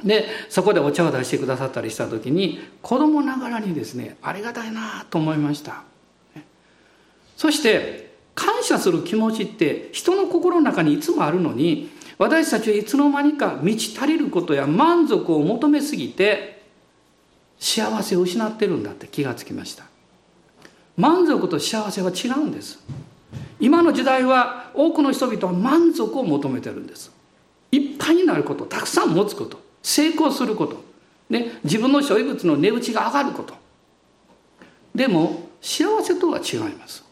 [0.04, 5.84] でそこでお茶を出してくださったりした時に子供ながらにですねありがたいなと思いました。
[7.36, 16.64] そして感謝する気持ちって人の心の中にいつもあるのに私たちはいつの間にか満ち足りることや満足を求めすぎて
[17.60, 19.86] 幸せを失ってるんだって気がつきました。
[20.98, 22.80] 満足と幸せは違うんです。
[23.60, 27.12] 今の時代は多くの人々は満足を求めてるんです。
[27.72, 30.84] いっぱいになることたくさん持つこと成功すること、
[31.30, 33.54] ね、自分の所有物の値打ちが上がること。
[34.94, 37.05] でも幸せとは違います。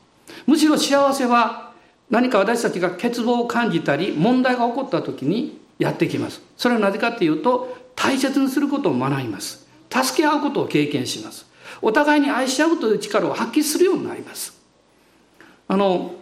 [0.45, 1.71] むしろ幸せは
[2.09, 6.41] 何か私たちが欠乏を感じたり問題が起こった時にやってきます。
[6.57, 9.67] それはなぜかっていうと大切にすることを学びます。
[9.89, 11.45] 助け合うことを経験します。
[11.81, 14.59] お互いに愛し合うという力を発揮するようになります。
[15.67, 16.15] あの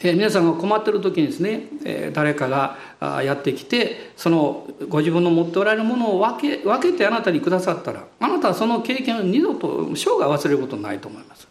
[0.00, 2.76] えー、皆さんが困ってる時にですね、えー、誰かが
[3.22, 11.46] やってきてそのご自分の持っておられるものを分け分けてあなたにくださったらあなたはその経験を二度と生涯忘れることないと思います。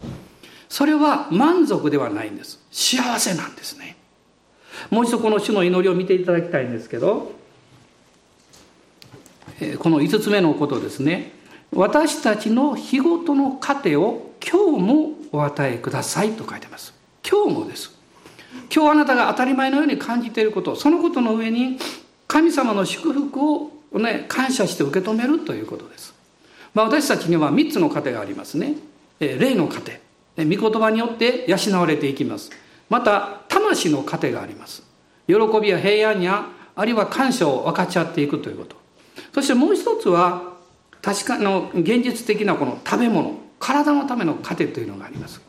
[0.76, 2.60] それは満足ではないんです。
[2.70, 3.96] 幸せなんですね。
[4.90, 7.32] もう一度この主の祈りを見ていただきたいんですけど、
[9.80, 11.32] この5つ目のことですね。
[11.72, 16.94] 私たちの日ごとの糧を今日もお与えくださいと書いてます。
[17.26, 17.98] 今日もです。
[18.70, 21.80] 今日あなたが当たり前のように感じていることそのことの上に
[22.28, 26.14] 神様の祝福を、ね、感謝して受け止めるということです、
[26.74, 28.74] まあ、私たちには3つの糧がありますね。
[29.22, 30.05] 霊の糧。
[30.38, 32.52] 御言葉によって養われていきます。
[32.90, 34.84] また魂の糧があります。
[35.28, 38.76] 喜びや平安やあるいは感謝を分かち合っていくということ。
[39.34, 40.54] そしてもう一つは
[41.02, 45.42] 確かの現実的なこの食べ物体のための糧というのがあります。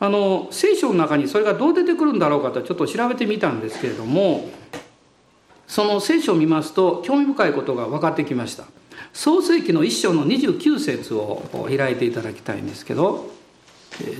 [0.00, 4.48] あの聖書の中にそれがどう出てくるんだろうかとちょっと調べてみたんですけれども
[5.66, 8.64] その聖書を見ますと興味深いことが分かってきました。
[9.12, 13.30] 創世紀の一章の29節を開いていただきたいんですけど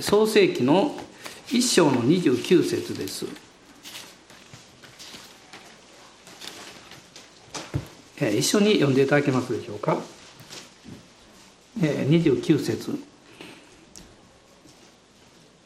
[0.01, 0.95] 創世紀の
[1.47, 3.25] 一章の29節です。
[8.19, 9.97] 一緒に読んでいただけますでしょうか
[11.79, 12.99] ？29節。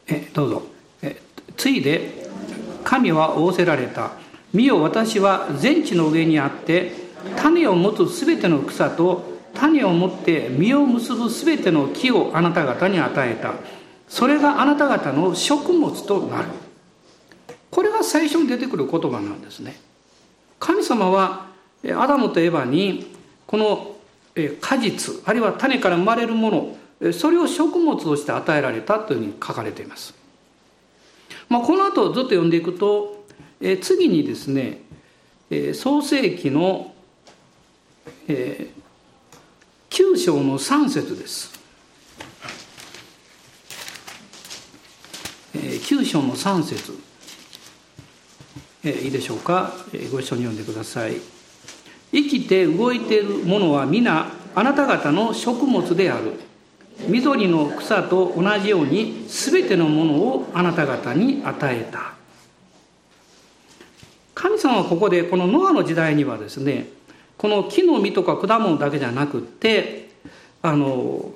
[0.06, 0.62] えどうぞ。
[1.56, 2.28] ついで
[2.84, 4.12] 神は仰せられた。
[4.52, 6.92] 見よ私は全地の上にあって
[7.36, 13.54] 種を持つすべての草と種を持って実を結ぶすべての木をあなた方に与えた。
[14.08, 16.48] それがあなた方の食物となる
[17.70, 19.76] これが最初に出てくる言葉なんですね
[20.60, 21.46] 神様は
[21.96, 23.12] アダムとエバに
[23.46, 23.96] この
[24.60, 30.14] 果実あるいは種から生まれるものそれを食物として与えられたというふうに書かれています。
[31.48, 33.24] まあ、この後ずっと読んでいくと、
[33.82, 34.80] 次にですね、
[35.74, 36.94] 創世紀の、
[38.28, 41.52] えー、9章の3節です。
[42.28, 46.92] えー、9章の3節、
[48.84, 49.72] いいでしょうか、
[50.10, 51.16] ご一緒に読んでください。
[52.12, 56.40] 生きて動いているものは皆あなた方の食物である。
[57.08, 62.14] 緑の草と同じように全てのものをあなた方に与えた
[64.34, 66.88] 神様はここでこのノアの時代にはですね
[67.36, 70.10] この木の実とか果物だけじゃなくって
[70.62, 71.32] あの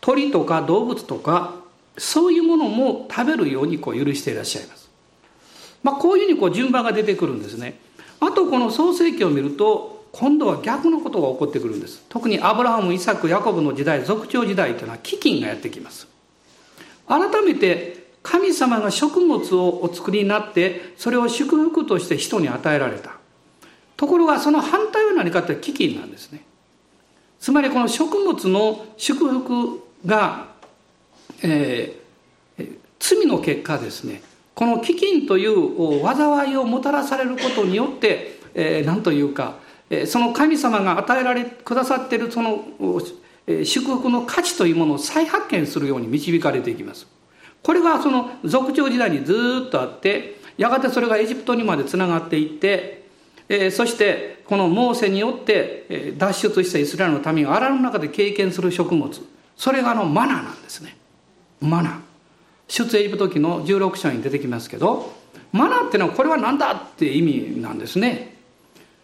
[0.00, 1.61] 鳥とか動物とか
[1.98, 4.90] そういうものも食べるようにこう許していらっしゃいます。
[5.82, 7.78] まあ、こういうふうにこう順番が出てくるんですね。
[8.20, 16.06] あとこの創世記を見ると今度は逆のことが起こってくるんです特にアブラハムイサクヤコブの時代族長時代というのは飢饉がやってきます
[17.08, 23.14] 改めて神様が食物をお作りになってそれを祝福として人に与えられた
[23.96, 26.44] ところがその反対は何かって飢饉なんですね
[27.40, 30.51] つまりこの食物の祝福が、
[31.42, 34.22] えー、罪の結果ですね
[34.54, 39.56] この飢饉という災いをもたらされることによって、えー、何というか
[40.06, 42.64] その神様が与えられくださっているその
[43.64, 47.06] 祝福の価値というものを再発見するように導かれていきます。
[47.62, 53.02] これがその族長時代にずっとあってやがてそれがエジプトにまでつながっていって
[53.48, 59.10] えそしてこのモーセによって脱出したイスラエルの民が荒野の中で経験する食物
[59.56, 60.96] それがあのマナーなんですね
[61.62, 62.00] マナー。
[62.68, 65.12] 出エジプト記の16章に出てきますけど
[65.52, 68.36] マナーっていうのはこれは何だって意味なんですね。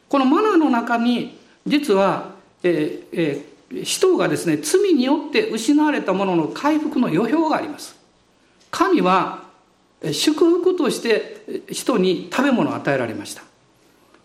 [0.09, 7.97] このマナーの中に実は、えーえー、人がですね罪によって失われたものの回復の予表があります。
[8.71, 9.45] 神は
[10.13, 13.43] 祝福として人に食べ物を与えられました。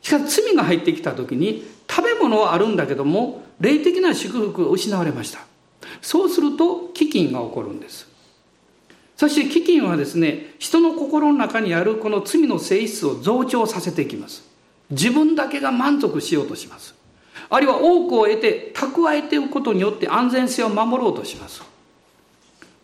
[0.02, 5.40] しかし罪が入ってきた時に食べ物はあるんだけども霊的な祝福を失われました。
[6.02, 8.13] そうすると飢饉が起こるんです。
[9.16, 14.44] そして飢饉はですね人の心の中にあるこの罪の性質を増長させていきます。
[14.90, 16.96] 自分だけが満足しようとします。
[17.50, 21.64] あるいは多くを得て蓄えていくことによって安全性を守ろうとします。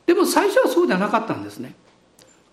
[0.05, 1.73] でも最初はそうじゃなかったんですね。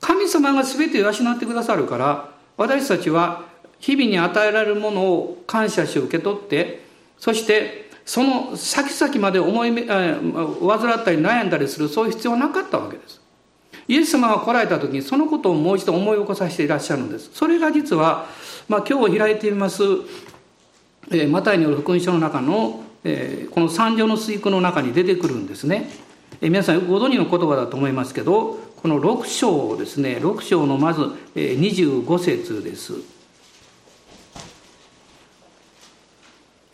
[0.01, 3.45] 神様が全てを養ってくださるから私たちは
[3.79, 6.85] 日々に与えられるものを感謝し受け取って
[7.19, 13.16] そしてその先々まで思い患ったり悩んだりするそういう必要はなかったわけです。
[13.89, 17.31] イエス様が来られた時にそのことをもう一度思い起こさせていらっしゃるんです。
[17.33, 18.27] それが実は
[18.69, 19.85] まあ、今日開いています、
[21.13, 25.89] えー、マタイによる福音書の中の、えー、この三条の水句の中に出てくるんですね。
[26.41, 31.03] え皆さんご存知の言葉だと思いますけどこの6章ですね6章のまず
[31.35, 32.95] 25節です。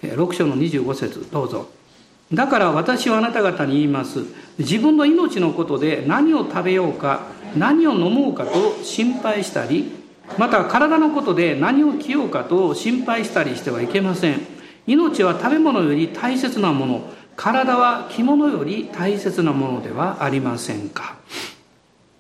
[0.00, 1.68] 6章の25節どうぞ。
[2.32, 4.20] だから私はあなた方に言います。
[4.58, 7.26] 自分の命のことで何を食べようか
[7.56, 9.92] 何を飲もうかと心配したり
[10.38, 14.40] また体のことで何を着ようかと心配したりしてはいけません。
[14.86, 17.02] 命は食べ物より大切なもの。
[17.36, 21.16] 体は着物より大切なものではありませんか。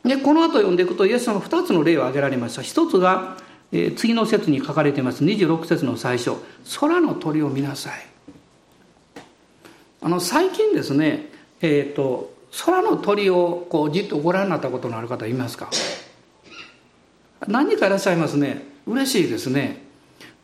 [0.04, 2.62] でこの後読んでいくとイエス様2つの例を挙げられました。
[2.62, 3.36] 一つが、
[3.70, 5.24] え、次の説に書かれています。
[5.24, 6.32] 26節の最初。
[6.80, 8.11] 空の鳥を見なさい。
[10.02, 11.26] あの最近ですね
[11.60, 12.34] えっ、ー、と
[12.64, 15.70] 空の鳥をこうじっとご覧になったことのある方いますか？
[17.48, 18.62] 何人かいらっしゃいますね。
[18.86, 19.82] 嬉しいですね。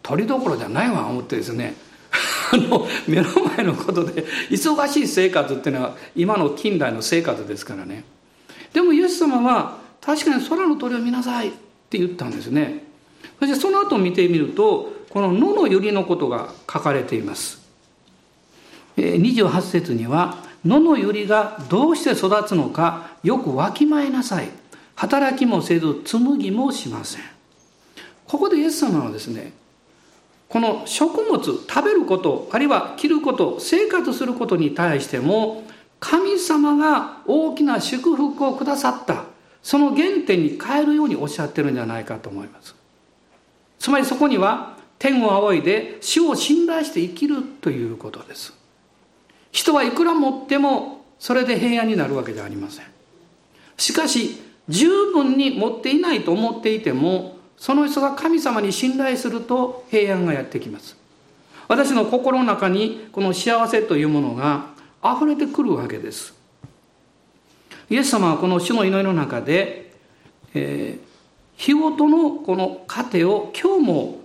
[0.02, 1.74] 鳥どころじゃないわ思ってですね。
[2.50, 8.04] あの目の前のことで忙しい生活っていうのは今の近代の生活ですからね。
[8.72, 11.50] でもイエス様は確かに空の鳥を見なさいっ
[11.90, 12.84] て言ったんですね。
[13.40, 17.67] そしてその後見てみるとこの野の百合のことが書かれています。
[18.99, 24.49] 28節には野の百合がどうして育つのかよくわきまえなさい。
[24.94, 27.22] 働きもせず紡ぎもしません。
[28.26, 29.53] ここでイエス様はですね
[30.49, 35.62] この食物食べることあるいは着ること生活することに対しても
[36.01, 39.24] 神様が大きな祝福をくださった。
[39.62, 42.74] その原点に変えるようにおっしゃってるんじゃないかと思います。
[43.78, 48.57] つまりそこには天を仰いで主を信頼して生きるということです。
[49.53, 52.84] 人はいくら持ってもそれで平安になるわけではありません。
[53.76, 60.96] しかし十分に持っていないと思っていてもその人が神様に信頼すると平安がやってきます。
[61.66, 64.70] 私の心の中にこの幸せというものが
[65.05, 66.34] 溢れてくるわけです。
[67.90, 69.92] イエス様はこの主の祈りの中で、
[70.55, 71.09] えー、
[71.57, 74.20] 日ごとのこの糧を今日も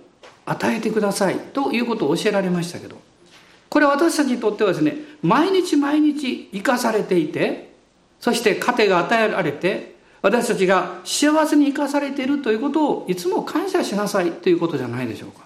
[0.46, 2.96] 与えてくださいということを教えられましたけど
[3.68, 7.72] これは私たちにとってはですね毎日毎日生かされていて
[8.20, 15.44] そして糧が与えられて私たちが幸せに生かされているということをいつも感謝しなさいということじゃないでしょうか。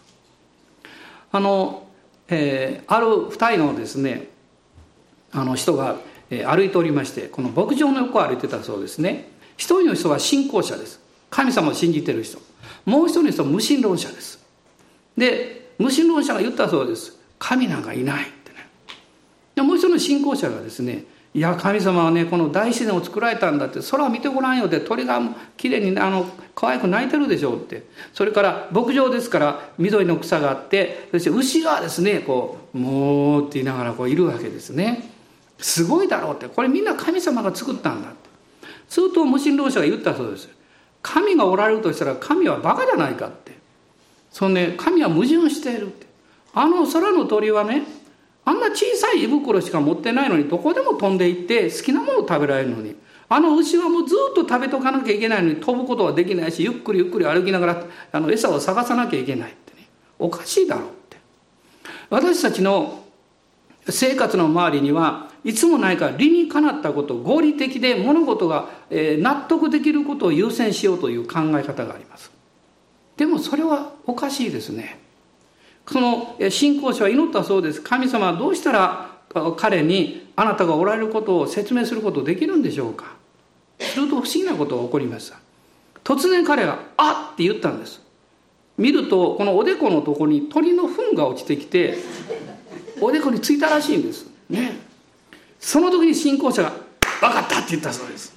[1.33, 1.89] あの、
[2.29, 4.29] えー、ある二人のですね
[5.33, 5.97] あの人が
[6.31, 9.29] 歩いておりましてこの牧場の横を歩いてたそうですね。
[9.57, 11.01] 一人の人は信仰者です。
[11.29, 12.39] 神様を信じてる人。
[12.85, 14.39] もう一人の人は無神論者です。
[15.17, 17.18] で無神論者が言ったそうです。
[17.39, 18.69] 神なんかいないってね。
[19.55, 25.21] でもう一人の信仰者がですねいや神様はねこの大自然を作られたんだって空を見てごらんよって鳥が
[25.57, 27.85] きれいにあの可愛く鳴いてるでしょうって。
[28.13, 35.11] それから牧場ですから緑の草があってそして牛がですねこう「もう」って言いながらこういるわけですね。
[35.59, 36.49] すごいだろうって。
[36.49, 38.19] これみんな神様が作ったんだって。
[38.89, 40.49] すると無神論者が言ったそうです。
[41.03, 43.53] 神がおられるとしたら神はバカじゃないかって。
[44.31, 45.93] そのね神は矛盾している。
[46.61, 47.85] あの空の鳥はね
[48.45, 52.97] あんな小さい胃袋しか持ってないのにどこでも飛んでいって好きなものを食べられるのに。
[53.31, 59.87] あの牛はもうずっと食べとかなきゃいけないのに飛ぶことはできないしゆっくりゆっくり歩きながらあの餌を探さなきゃいけないってね。
[60.19, 61.19] おかしいだろうって。
[62.11, 63.05] 私たちの
[63.87, 72.33] 生活の周りにはいつもないか理にかなったこと合理的で物事が納得できることを優先しようという考え方があります。
[73.17, 75.07] でもそれはおかしいですね。
[75.91, 77.81] その信仰者は祈ったそうです。
[77.81, 79.11] 神様はどうしたら
[79.57, 83.17] 彼にあなたがおられることを説明することできるんでしょうか。
[83.81, 85.39] すると不思議なことが起こりました
[86.03, 88.03] 突然彼が「あっ!」って言ったんです。
[88.77, 91.99] 見るとこのおでこのとこに鳥の糞が落ちてきて
[93.01, 94.27] おでこについたらしいんです。
[94.51, 94.79] ね。
[95.61, 96.73] その時に信仰者が
[97.21, 98.37] 「分かった!」って言ったそうです。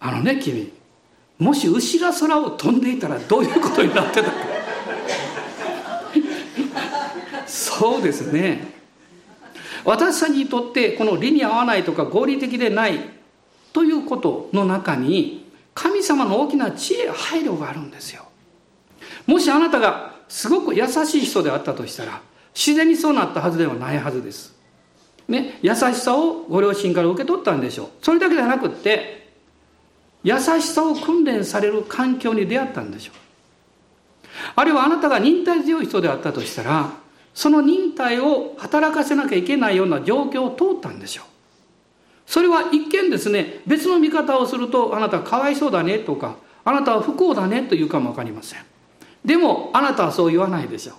[0.00, 0.72] あのね君
[1.38, 4.51] もし牛が空を飛んでいたらどういうことになってたか。
[7.82, 8.64] そうですね。
[9.84, 13.00] 私たちにとってこの理に合わないとか合理的でない
[13.72, 18.22] ということの中に神様の大きな知恵配慮があるんですよ。
[19.26, 22.20] もしあなたがすごく優しい人であったとしたら
[22.54, 24.54] 自然にそうなったはずではないはずです。
[25.26, 27.88] ね、優しさをご両親から受け取ったんでしょう。
[28.00, 29.32] それだけではなくって
[30.22, 33.14] 優しさを訓練される環境に出会ったんでしょう。
[34.54, 37.01] あるいはあなたが忍耐強い人であったとしたら
[37.34, 41.26] その忍耐を働かせなきゃいけないような状況を通ったんでしょう。
[42.26, 48.60] それは一見ですね別の見方をするとあなたはかわいそうだねとかあなたは不幸だねというかも分かりません。
[49.24, 50.94] でもあなたはそう言わないでしょう。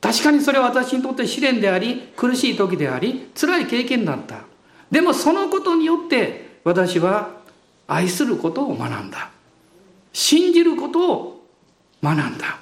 [0.00, 4.40] 確かにそれは私にとって試練であり苦しい時であり辛い経験だった。
[4.90, 7.30] でもそのことによって私は
[7.86, 9.30] 愛することを学んだ。
[10.12, 11.46] 信じることを
[12.02, 12.58] 学んだ。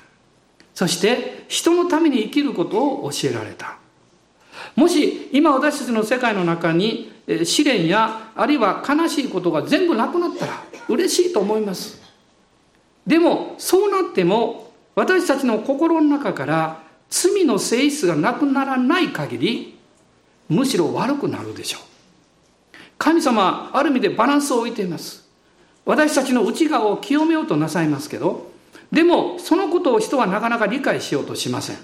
[0.81, 3.77] そして人のために生きることを教えられた。
[4.75, 7.13] もし今私たちの世界の中に
[7.45, 12.01] 試練やあるいは悲しいことが全部なくなったら嬉しいと思います。
[13.07, 19.79] でもそうなっても私たちの心の中から罪の性質がなくならない限り
[20.49, 21.83] むしろ悪くなるでしょう。
[22.97, 25.29] 神様ある意味でバランスを置いています。
[25.85, 28.50] 私たちの内側を清めようとなさいますけど
[28.93, 31.77] でもそのことを人はなかなか理解しようとしません。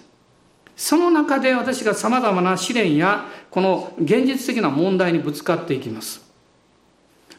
[0.76, 6.22] その中で私がさまざまな試練やこの現実的な問題にぶつかっていきます。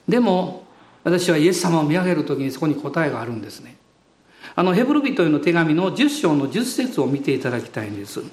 [0.07, 0.65] でも
[1.03, 3.78] 私はイエス様を見上げる時にそこに答えがあるんですね。
[4.55, 8.24] あのヘブル人への手紙の10章の10節を見ていただきたいんです。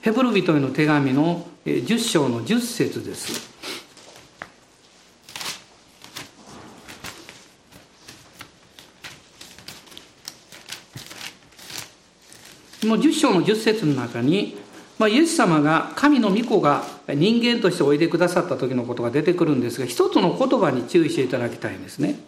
[0.00, 3.57] ヘブル人への手紙の10章の10節です。
[12.88, 14.56] の10章の10節の中に、
[14.98, 22.18] まあ、イエス様が神の御子が人間としておいでくださった時のことが出てくるんですが一つの言葉に注意していただきたいんですね。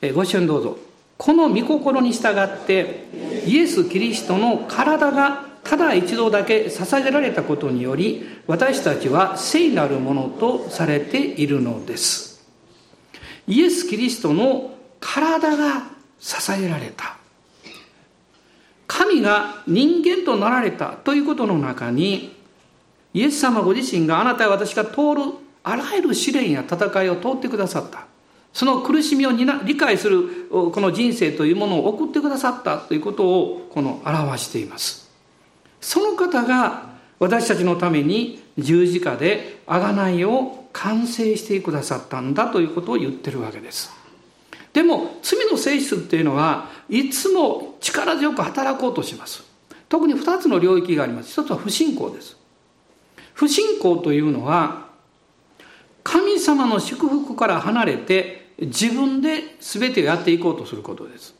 [0.00, 0.78] えご一緒にどうぞ。
[1.16, 3.06] この御心に従って
[3.46, 12.44] イエス・キリストの体がただ一度だけ捧げられたことにより私たちは聖なるものとされているのです。
[13.46, 15.84] イエス・キリストの体が
[16.20, 17.16] 捧げられた。
[18.86, 22.36] 神が人間となられたということの中に
[23.12, 25.22] イエス様ご自身があなたや私が通る
[25.62, 28.06] あらゆる試練や戦いを通ってくださった。
[28.52, 35.10] その苦しみを理解するこの人生というものを送ってくださったということをこの表しています。
[35.80, 43.90] その方が私たちのために十字架で贖いを完成してくださったんだということを言ってるわけです。
[44.72, 49.44] でも罪の性質っていうのはいつも力強く働こうとします。
[49.88, 51.30] 特に2つの領域があります。
[51.30, 52.36] 一つは不信仰です。
[53.34, 54.88] 不信仰というのは
[56.02, 61.34] 神様の祝福から離れて自分で全てをやっていこうとすることです。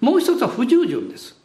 [0.00, 1.36] もう一つは不従順です。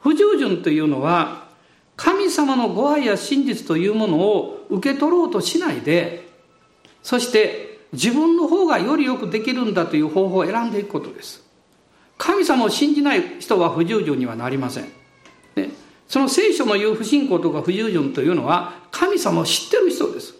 [0.00, 1.48] 不従順というのは
[1.96, 6.28] 神様のご愛や真実というものを受け取ろうとしないで
[7.02, 11.43] そして自分の方がよりよくできるんだという方法を選んでいくことです。
[12.18, 14.84] 神様を信じない人は不従順にはなりません、
[15.56, 15.70] ね、
[16.08, 20.34] その聖書の言う不信仰とか不従順というのは神様を知ってる人です。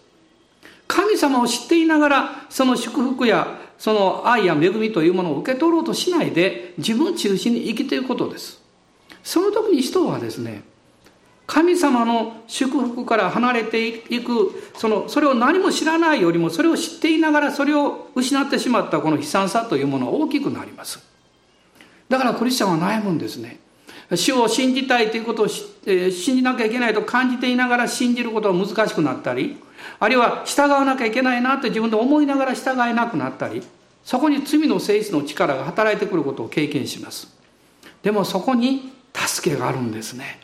[0.87, 8.61] 神様を知っていながらその祝福やその愛や恵みというものを受け取ろうとしないで自分中心に生きていくことです。
[9.23, 10.63] その時に人はですね
[11.47, 21.14] 神様の祝福から離れていくそのそれを何も知らないよりもそれを知っていながらそれを失ってしまったこの悲惨さというものは大きくなります。
[22.09, 23.59] だからクリスチャンは悩むんですね。
[24.13, 25.47] 主を信じたいということを、
[25.87, 29.57] え信じなきゃいけないと感じていながら信じることが難しくなったり
[29.99, 33.63] あるいは従わなきゃいけないなって自分で思いながら従えなくなったり
[34.03, 37.27] そこに罪の性質の力が働いてくることを経験します。
[38.03, 40.39] でもそこに助けがあるんですね。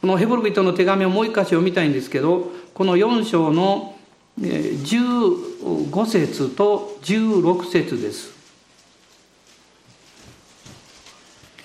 [0.00, 3.96] このヘブル人の手紙をもう一箇所読みたいんですけどこの4章の
[4.38, 8.37] 15節と16節です。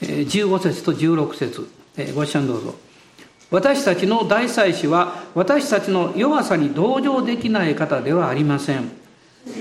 [0.03, 1.67] 15節と16節。
[2.13, 2.75] ご一緒にどうぞ。
[3.51, 8.91] 私たちの大祭司は私たちの弱さに同情できない方ではありません。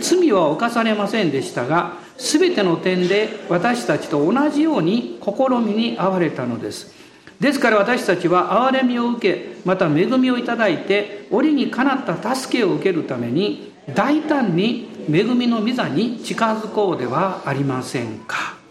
[0.01, 6.93] 罪は犯されませんでしたが全ての点で私たちと同じように試みに遭われたのです。
[7.40, 18.61] ですから私たちは憐れみを受けまた恵みをいただいて折にかなった助けを受けるために大胆に恵みの御座に近づこうではありませんか。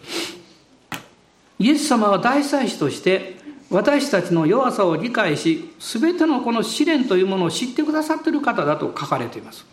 [1.62, 3.36] イエス様は大祭司として
[3.70, 9.64] 私たちの弱さを理解し全てのこの試練というものを知ってくださっている方だと書かれています。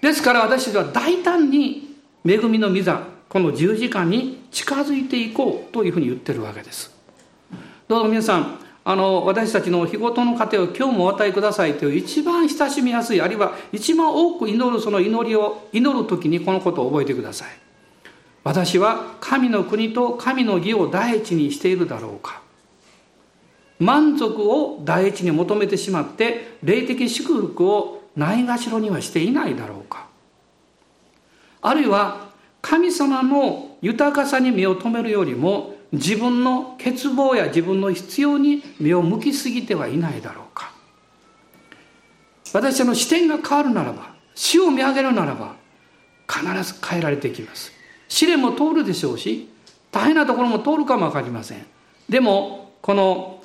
[0.00, 6.90] ですから私たちは大胆に恵みの御座この十字架に近づいていこうというふうに言ってるわけです。
[7.88, 17.61] どうぞ皆さんあの私たちの日ごとの糧を今日もお与えくださいという一番親しみやすいあるいは一番多く祈るその祈りを祈る時にこのことを覚えてください。
[18.44, 22.42] 私は神の国と神の義を第一にしているだろうか。
[23.78, 30.06] 満足を第一に求めてしまって霊的祝福をないがしろにはしていないだろうか。
[31.60, 32.28] あるいは
[32.60, 40.72] 神様の豊かさに目を留めるよりも自分の欠乏や自分の必要に目を向きすぎてはいないだろうか。
[42.52, 45.54] 私たちの視点が変わるならば死を見上げるならば
[46.28, 47.81] 必ず変えられていきます。
[48.12, 49.48] 試練も通るでしょうし
[49.90, 51.64] 大変なところも通るかも分かりません。
[52.10, 53.42] でもこの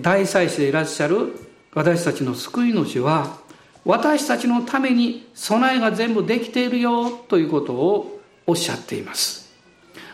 [0.00, 1.34] 大祭司でいらっしゃる
[1.74, 3.36] 私たちの救い主は
[3.84, 9.52] 私たちのために備えが全部できているよということをおっしゃっています。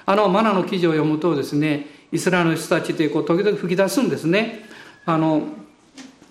[0.07, 4.64] あのマナの記事を読むとですねイスラエルの人たちってこう時々吹き出すんですね。
[5.07, 5.43] あの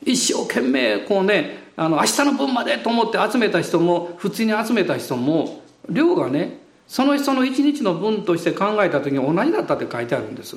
[0.03, 10.55] 一生懸命こうねあの明日の分までと思って集めた人も普通に集めた人も量がねその人の一日の分として考えた時に同じだったって書いてあるんです。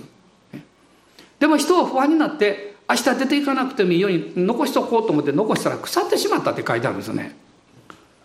[1.39, 7.37] でも人は不安になって明日出ていかなくてもいいように残しとこうと思って残したら腐ってしまったって書いてあるんですね。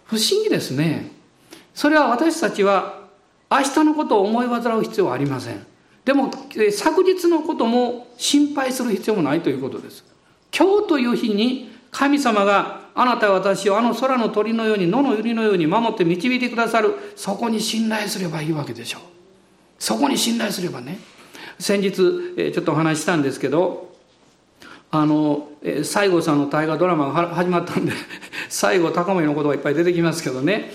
[0.06, 1.12] 不思議ですね。
[1.74, 3.06] それは私たちは
[3.50, 5.66] 明日のことを思い煩う必要はありません。
[6.04, 10.04] でも昨日のことも心配する必要もないということです。
[10.56, 16.96] 今日という日に神様があなたは私をあの空の鳥のように野の百合のように守って導いてくださる。
[17.18, 19.02] そこに信頼すればいいわけでしょう。
[19.78, 20.98] そこに信頼すればね。
[21.60, 23.94] 先日ちょっとお話ししたんですけど
[24.92, 27.92] あの西郷さんの大河ドラマが始まったんで
[28.50, 30.72] 西郷隆盛のことがいっぱい出てきますけどね。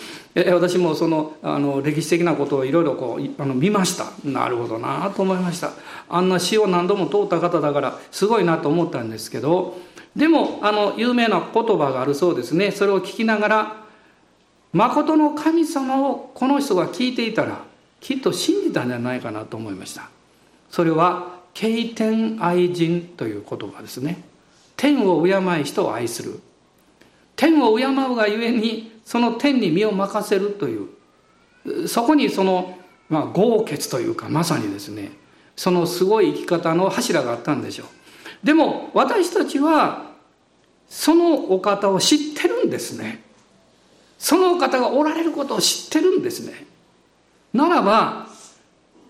[0.52, 4.06] 私もそのあの歴史的なことをいろいろこうあの見ました。
[4.24, 5.72] なるほどなと思いました。
[6.08, 9.78] あんな死を何度も通った方だからすごいなと思ったんですけど
[10.20, 12.72] でもあの有名な言葉があるそうですね。
[12.72, 13.76] それを聞きながら
[14.74, 17.64] 誠の神様をこの人が聞いていたら
[18.00, 20.10] きっと信じたんじゃないかなと思いました
[20.70, 24.22] それは敬天愛人という言葉ですね
[24.76, 26.38] 天を敬い人を愛する
[27.34, 35.12] 天を敬うがゆえにその天に身を任せるというそこにその、まあ、豪傑というかまさにですね
[35.56, 37.86] そのすごい生き方の柱があったんでしょう。
[38.46, 40.09] でも私たちは
[40.90, 43.22] そのお方を知ってるんですね。
[44.18, 46.66] そのお方がおられることを知ってるんですね。
[47.54, 48.26] ならば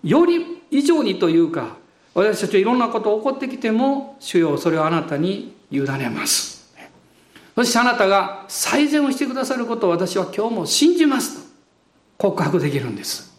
[0.03, 1.75] より以上にというか
[2.13, 6.71] 私たちはいろんなこと起こってきても主よそれをあなたに委ねます。
[7.55, 11.47] そしてあなたが最善をしてくださることを私は今日も信じますと
[12.17, 13.31] 告白できるんです。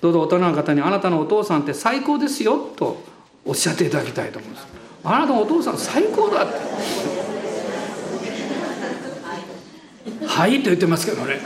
[0.00, 3.02] どうぞ大人の方にあなたのお父さんって最高ですよと
[3.46, 4.66] おっしゃっていただきたいと思います。
[5.04, 7.15] あなたのお父さん最高だって。
[10.36, 11.40] はいと言ってますけどね。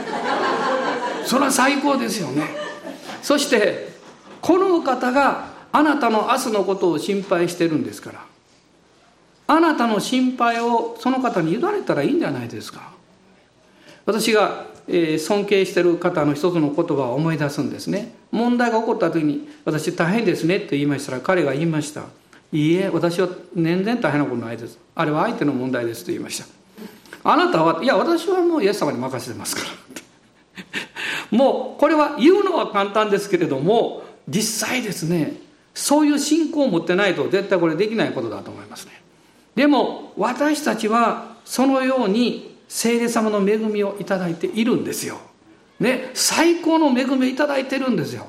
[1.25, 2.43] それは最高ですよね。
[3.23, 3.93] そして
[4.41, 8.25] このお方があなたの明日のことを心配してるんですから。
[9.47, 12.91] あなたの心配をその方に委ねたらいいんじゃないですか。
[14.07, 18.13] 私が尊敬してる方の一つの言葉を思い出すんですね。
[18.33, 22.07] 問題が起こった時に「私大変ですね」って言いましたら彼が言いました
[22.53, 24.79] 「いいえ私は年々大変なことないです。
[24.97, 26.60] あれは相手の問題です」と言いました。
[27.25, 29.69] あなたは「いや私はもうイエス様に任せてますから」
[31.31, 35.41] もうこれは言うのは簡単ですけれども実際ですね
[35.75, 39.01] そういう信仰を持ってないと絶対これできないことだと思いますね。
[39.55, 45.19] でも私たちはそのように聖霊様の恵みをいただいているんですよ。
[45.79, 48.27] ね最高の恵みをいただいてるんですよ。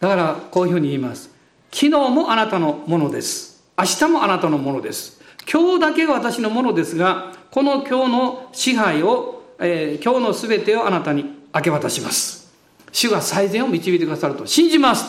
[0.00, 1.30] だからこういうふうに言います。
[1.70, 3.62] 昨日もあなたのものです。
[3.76, 5.17] 明日もあなたのものです。
[5.50, 11.24] 今日だけが私のものですがこの今日の支配を、えー、今日の全てをあなたに
[11.54, 12.52] 明け渡します。
[12.92, 14.46] 主が最善を導いてくださると。
[14.46, 15.06] 信じます。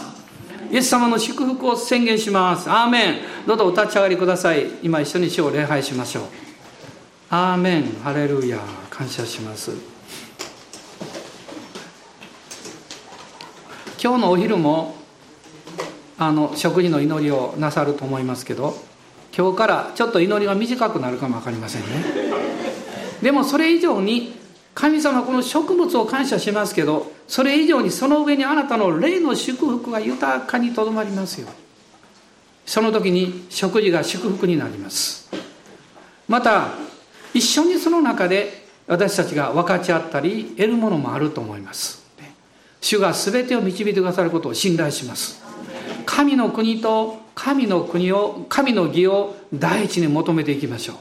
[0.71, 2.69] イエス様の祝福を宣言します。
[2.69, 3.15] アーメン。
[3.45, 4.67] どうぞお立ち上がりください。
[4.81, 6.23] 今一緒に主を礼拝しましょう。
[7.29, 7.83] アーメン。
[8.03, 8.59] ハレルヤ。
[8.89, 9.71] 感謝します。
[14.01, 14.95] 今日のお昼も
[16.17, 18.75] あの食事の祈りをなさると思いますけど
[19.35, 21.87] 今日からちょっと祈りが短くなるかも分かりませんね。
[23.21, 24.37] でもそれ以上に
[24.73, 31.47] 神様この植物を感謝しますけどそれ以上にその上にあなたの霊の祝福が豊かにとどまりますよ。
[32.65, 35.29] その時に食事が祝福になります。
[36.27, 36.69] また
[37.33, 41.99] 一緒にその中で私たちが分かち合ったり得るものもあると思います。
[42.81, 45.38] 主が全てを導いてくださることを信頼します。
[46.09, 50.95] 神の国と神の国を神の義を第一に求めていきましょう。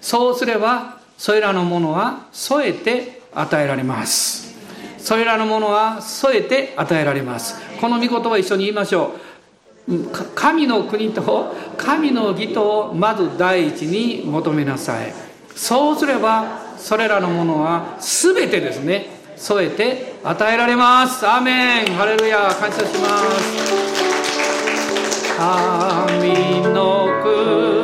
[0.00, 4.54] そうすればそれらのものは添えて与えられます。
[4.98, 7.60] それらのものは添えて与えられます。
[7.80, 9.14] この御言葉一緒に言いましょ
[9.88, 10.04] う。
[10.36, 15.12] 神の国と神の義とをまず第一に求めなさい。
[15.56, 21.26] そうすればそれらのものは全てですね添えて与えられます。
[21.26, 21.86] アーメン。
[21.96, 24.05] ハレルヤ感謝します。
[25.36, 27.75] 神の国。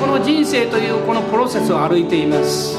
[0.00, 2.78] この人生というこのプロセスを歩いています。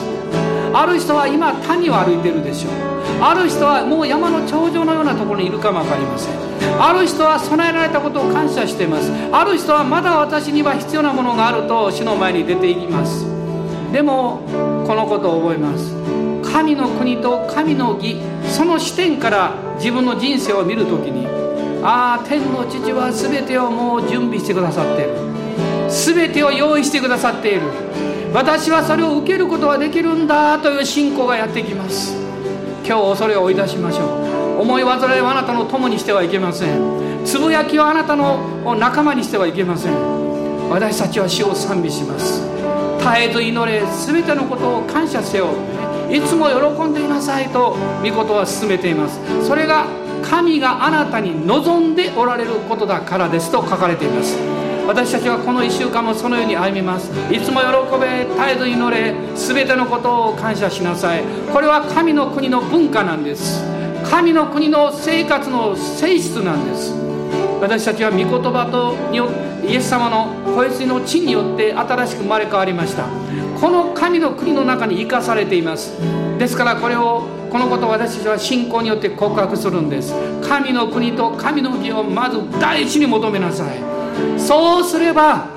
[0.74, 2.74] ある人は今谷を歩いてるでしょう。
[3.22, 6.36] ある人はもう山の頂上のようなところにいるかも分かりません。
[6.82, 9.09] ある人は備えられたことを感謝しています。
[9.32, 13.26] ある人はまだ私には必要なものがあると主の前に出ていきます。
[13.93, 14.41] でも
[14.86, 15.93] このことを覚えます。
[16.51, 21.28] 神の国と神の義その視点から自分の人生を見るときに
[21.84, 25.24] ああ天の父は全てをもう準備してくださっている。
[26.14, 27.62] 全てを用意してくださっている。
[28.32, 32.14] 私はそれを受けることができるんだという信仰がやってきます。
[32.86, 34.62] 今日恐れを追い出しましょう。
[34.62, 37.24] 思い煩いをあなたの友にしてはいけません。
[37.26, 39.93] つぶやきをあなたの仲間にしてはいけません。
[40.70, 42.41] 私たちは死を賛美します。
[42.99, 45.47] 絶えず祈れ全てのことを感謝せよ。
[46.12, 49.20] いつも喜んでいなさいと御言は進めています。
[49.47, 49.86] それが
[50.22, 54.38] 神があなたに望んでおられることだからですと書かれています。
[54.88, 57.10] 私たちはこの1週間もそのように歩みます。
[57.32, 57.68] いつも喜
[58.00, 61.24] べ絶えず祈れ全てのことを感謝しなさい。
[61.52, 63.64] これは神の国の文化なんです。
[64.10, 66.94] 神の国の生活の性質なんです。
[67.60, 68.96] 私たちは御言葉と
[69.68, 73.06] イエス様の子羊の地によって新しく生まれ変わりました。
[73.60, 75.94] この神の国の中に生かされています。
[76.38, 80.14] ですからこれをこのことを私たちは信仰によって告白するんです。
[80.48, 83.95] 神の国と神の義をまず第一に求めなさい。
[84.38, 85.47] そうすれば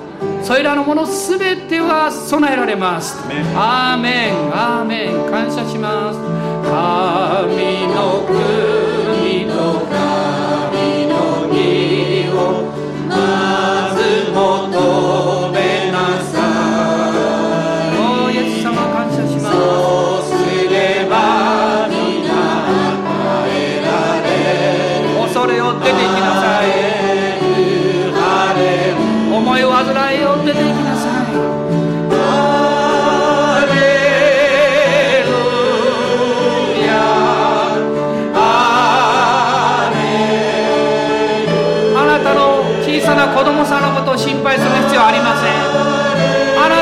[0.41, 3.17] それらのもの全ては備えられます。
[3.55, 6.19] アーメンアーメン感謝します。
[6.69, 8.68] 神の国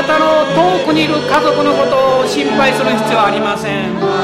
[0.08, 4.17] たの遠くにいる家族のことを心配する必要はありません。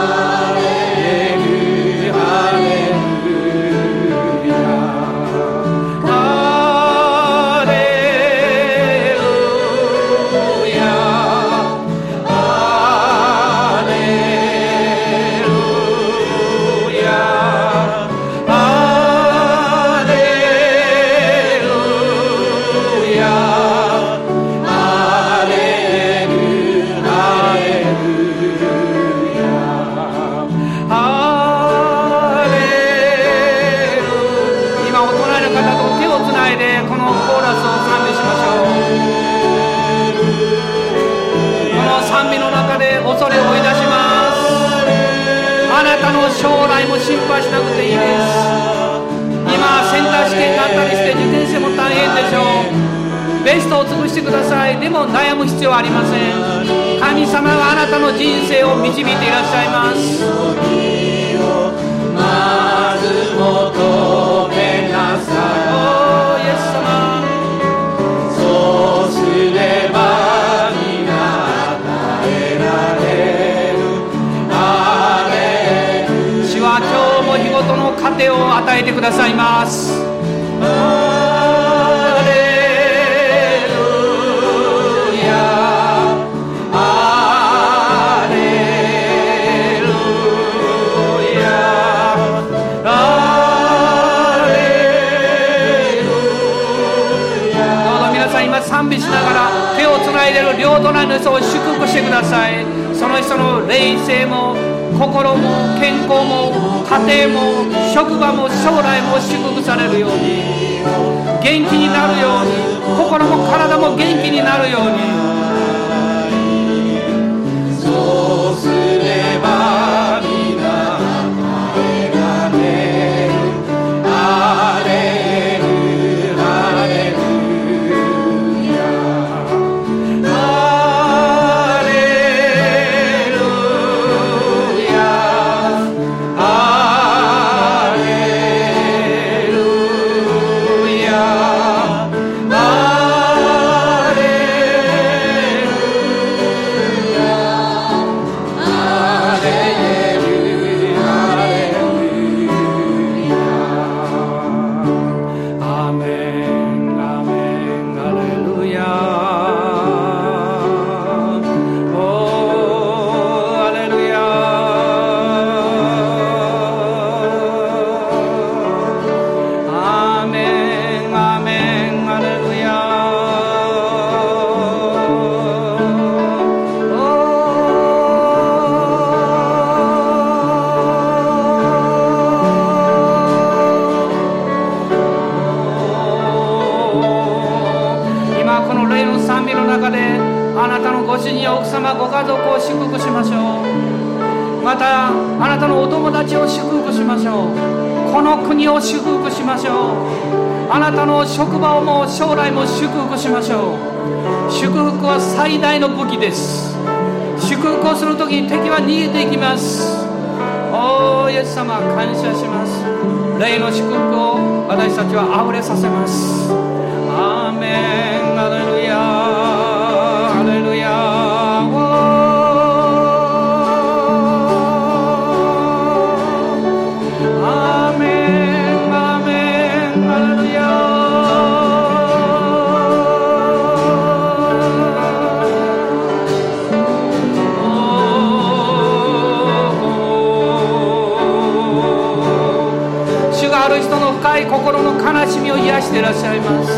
[245.24, 246.76] 悲しみを癒していらっしゃいます。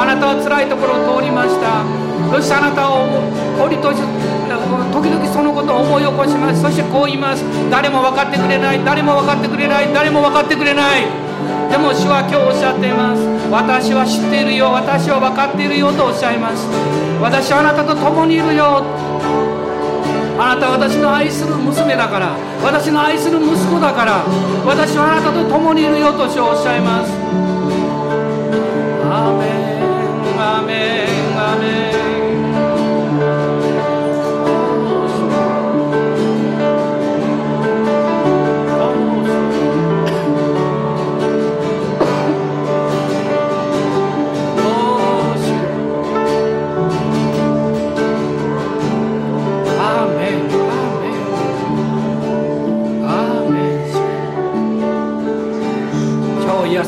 [0.00, 1.84] あなたは辛いところを通りました。
[2.32, 3.04] そしてあなたを
[3.68, 6.62] りと時々そのことを思い起こします。
[6.62, 7.44] そしてこう言います。
[7.68, 8.80] 誰も分かってくれない。
[8.82, 9.92] 誰も分かってくれない。
[9.92, 11.04] 誰も分かってくれない。
[11.68, 13.20] でも主は今日おっしゃっています。
[13.52, 14.72] 私は知っているよ。
[14.72, 16.64] 私は分かっているよとおっしゃいます。
[17.20, 18.80] 私はあなたと共にいるよ。
[20.40, 22.32] あなたは私の愛する娘だから。
[22.64, 24.24] 私の愛する息子だから。
[24.64, 27.41] 私はあなたと共にいるよとおっしゃいます。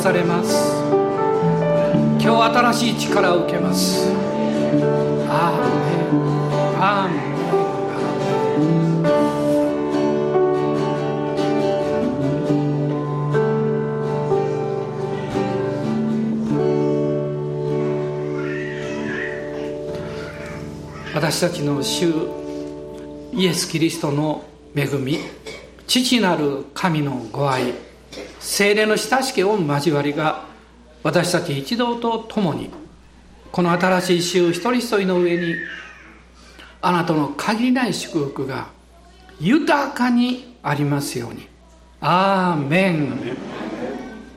[0.05, 0.34] されます今日
[2.55, 4.09] 新しい力を受けます。
[5.29, 6.23] アーメン。
[6.81, 7.25] アーメン
[21.13, 22.13] 私たちの主
[23.33, 24.45] イエス・キリストの
[24.77, 25.19] 恵み
[25.89, 27.75] 父なる神のご愛
[28.39, 30.54] 精霊の親しき御交わりが
[31.05, 32.71] 私たち一同と共に
[33.53, 35.55] この新しい週一人一人の上に
[36.81, 38.69] あなたの限りない祝福が
[39.39, 41.47] 豊かにありますように。
[42.01, 43.37] アーメン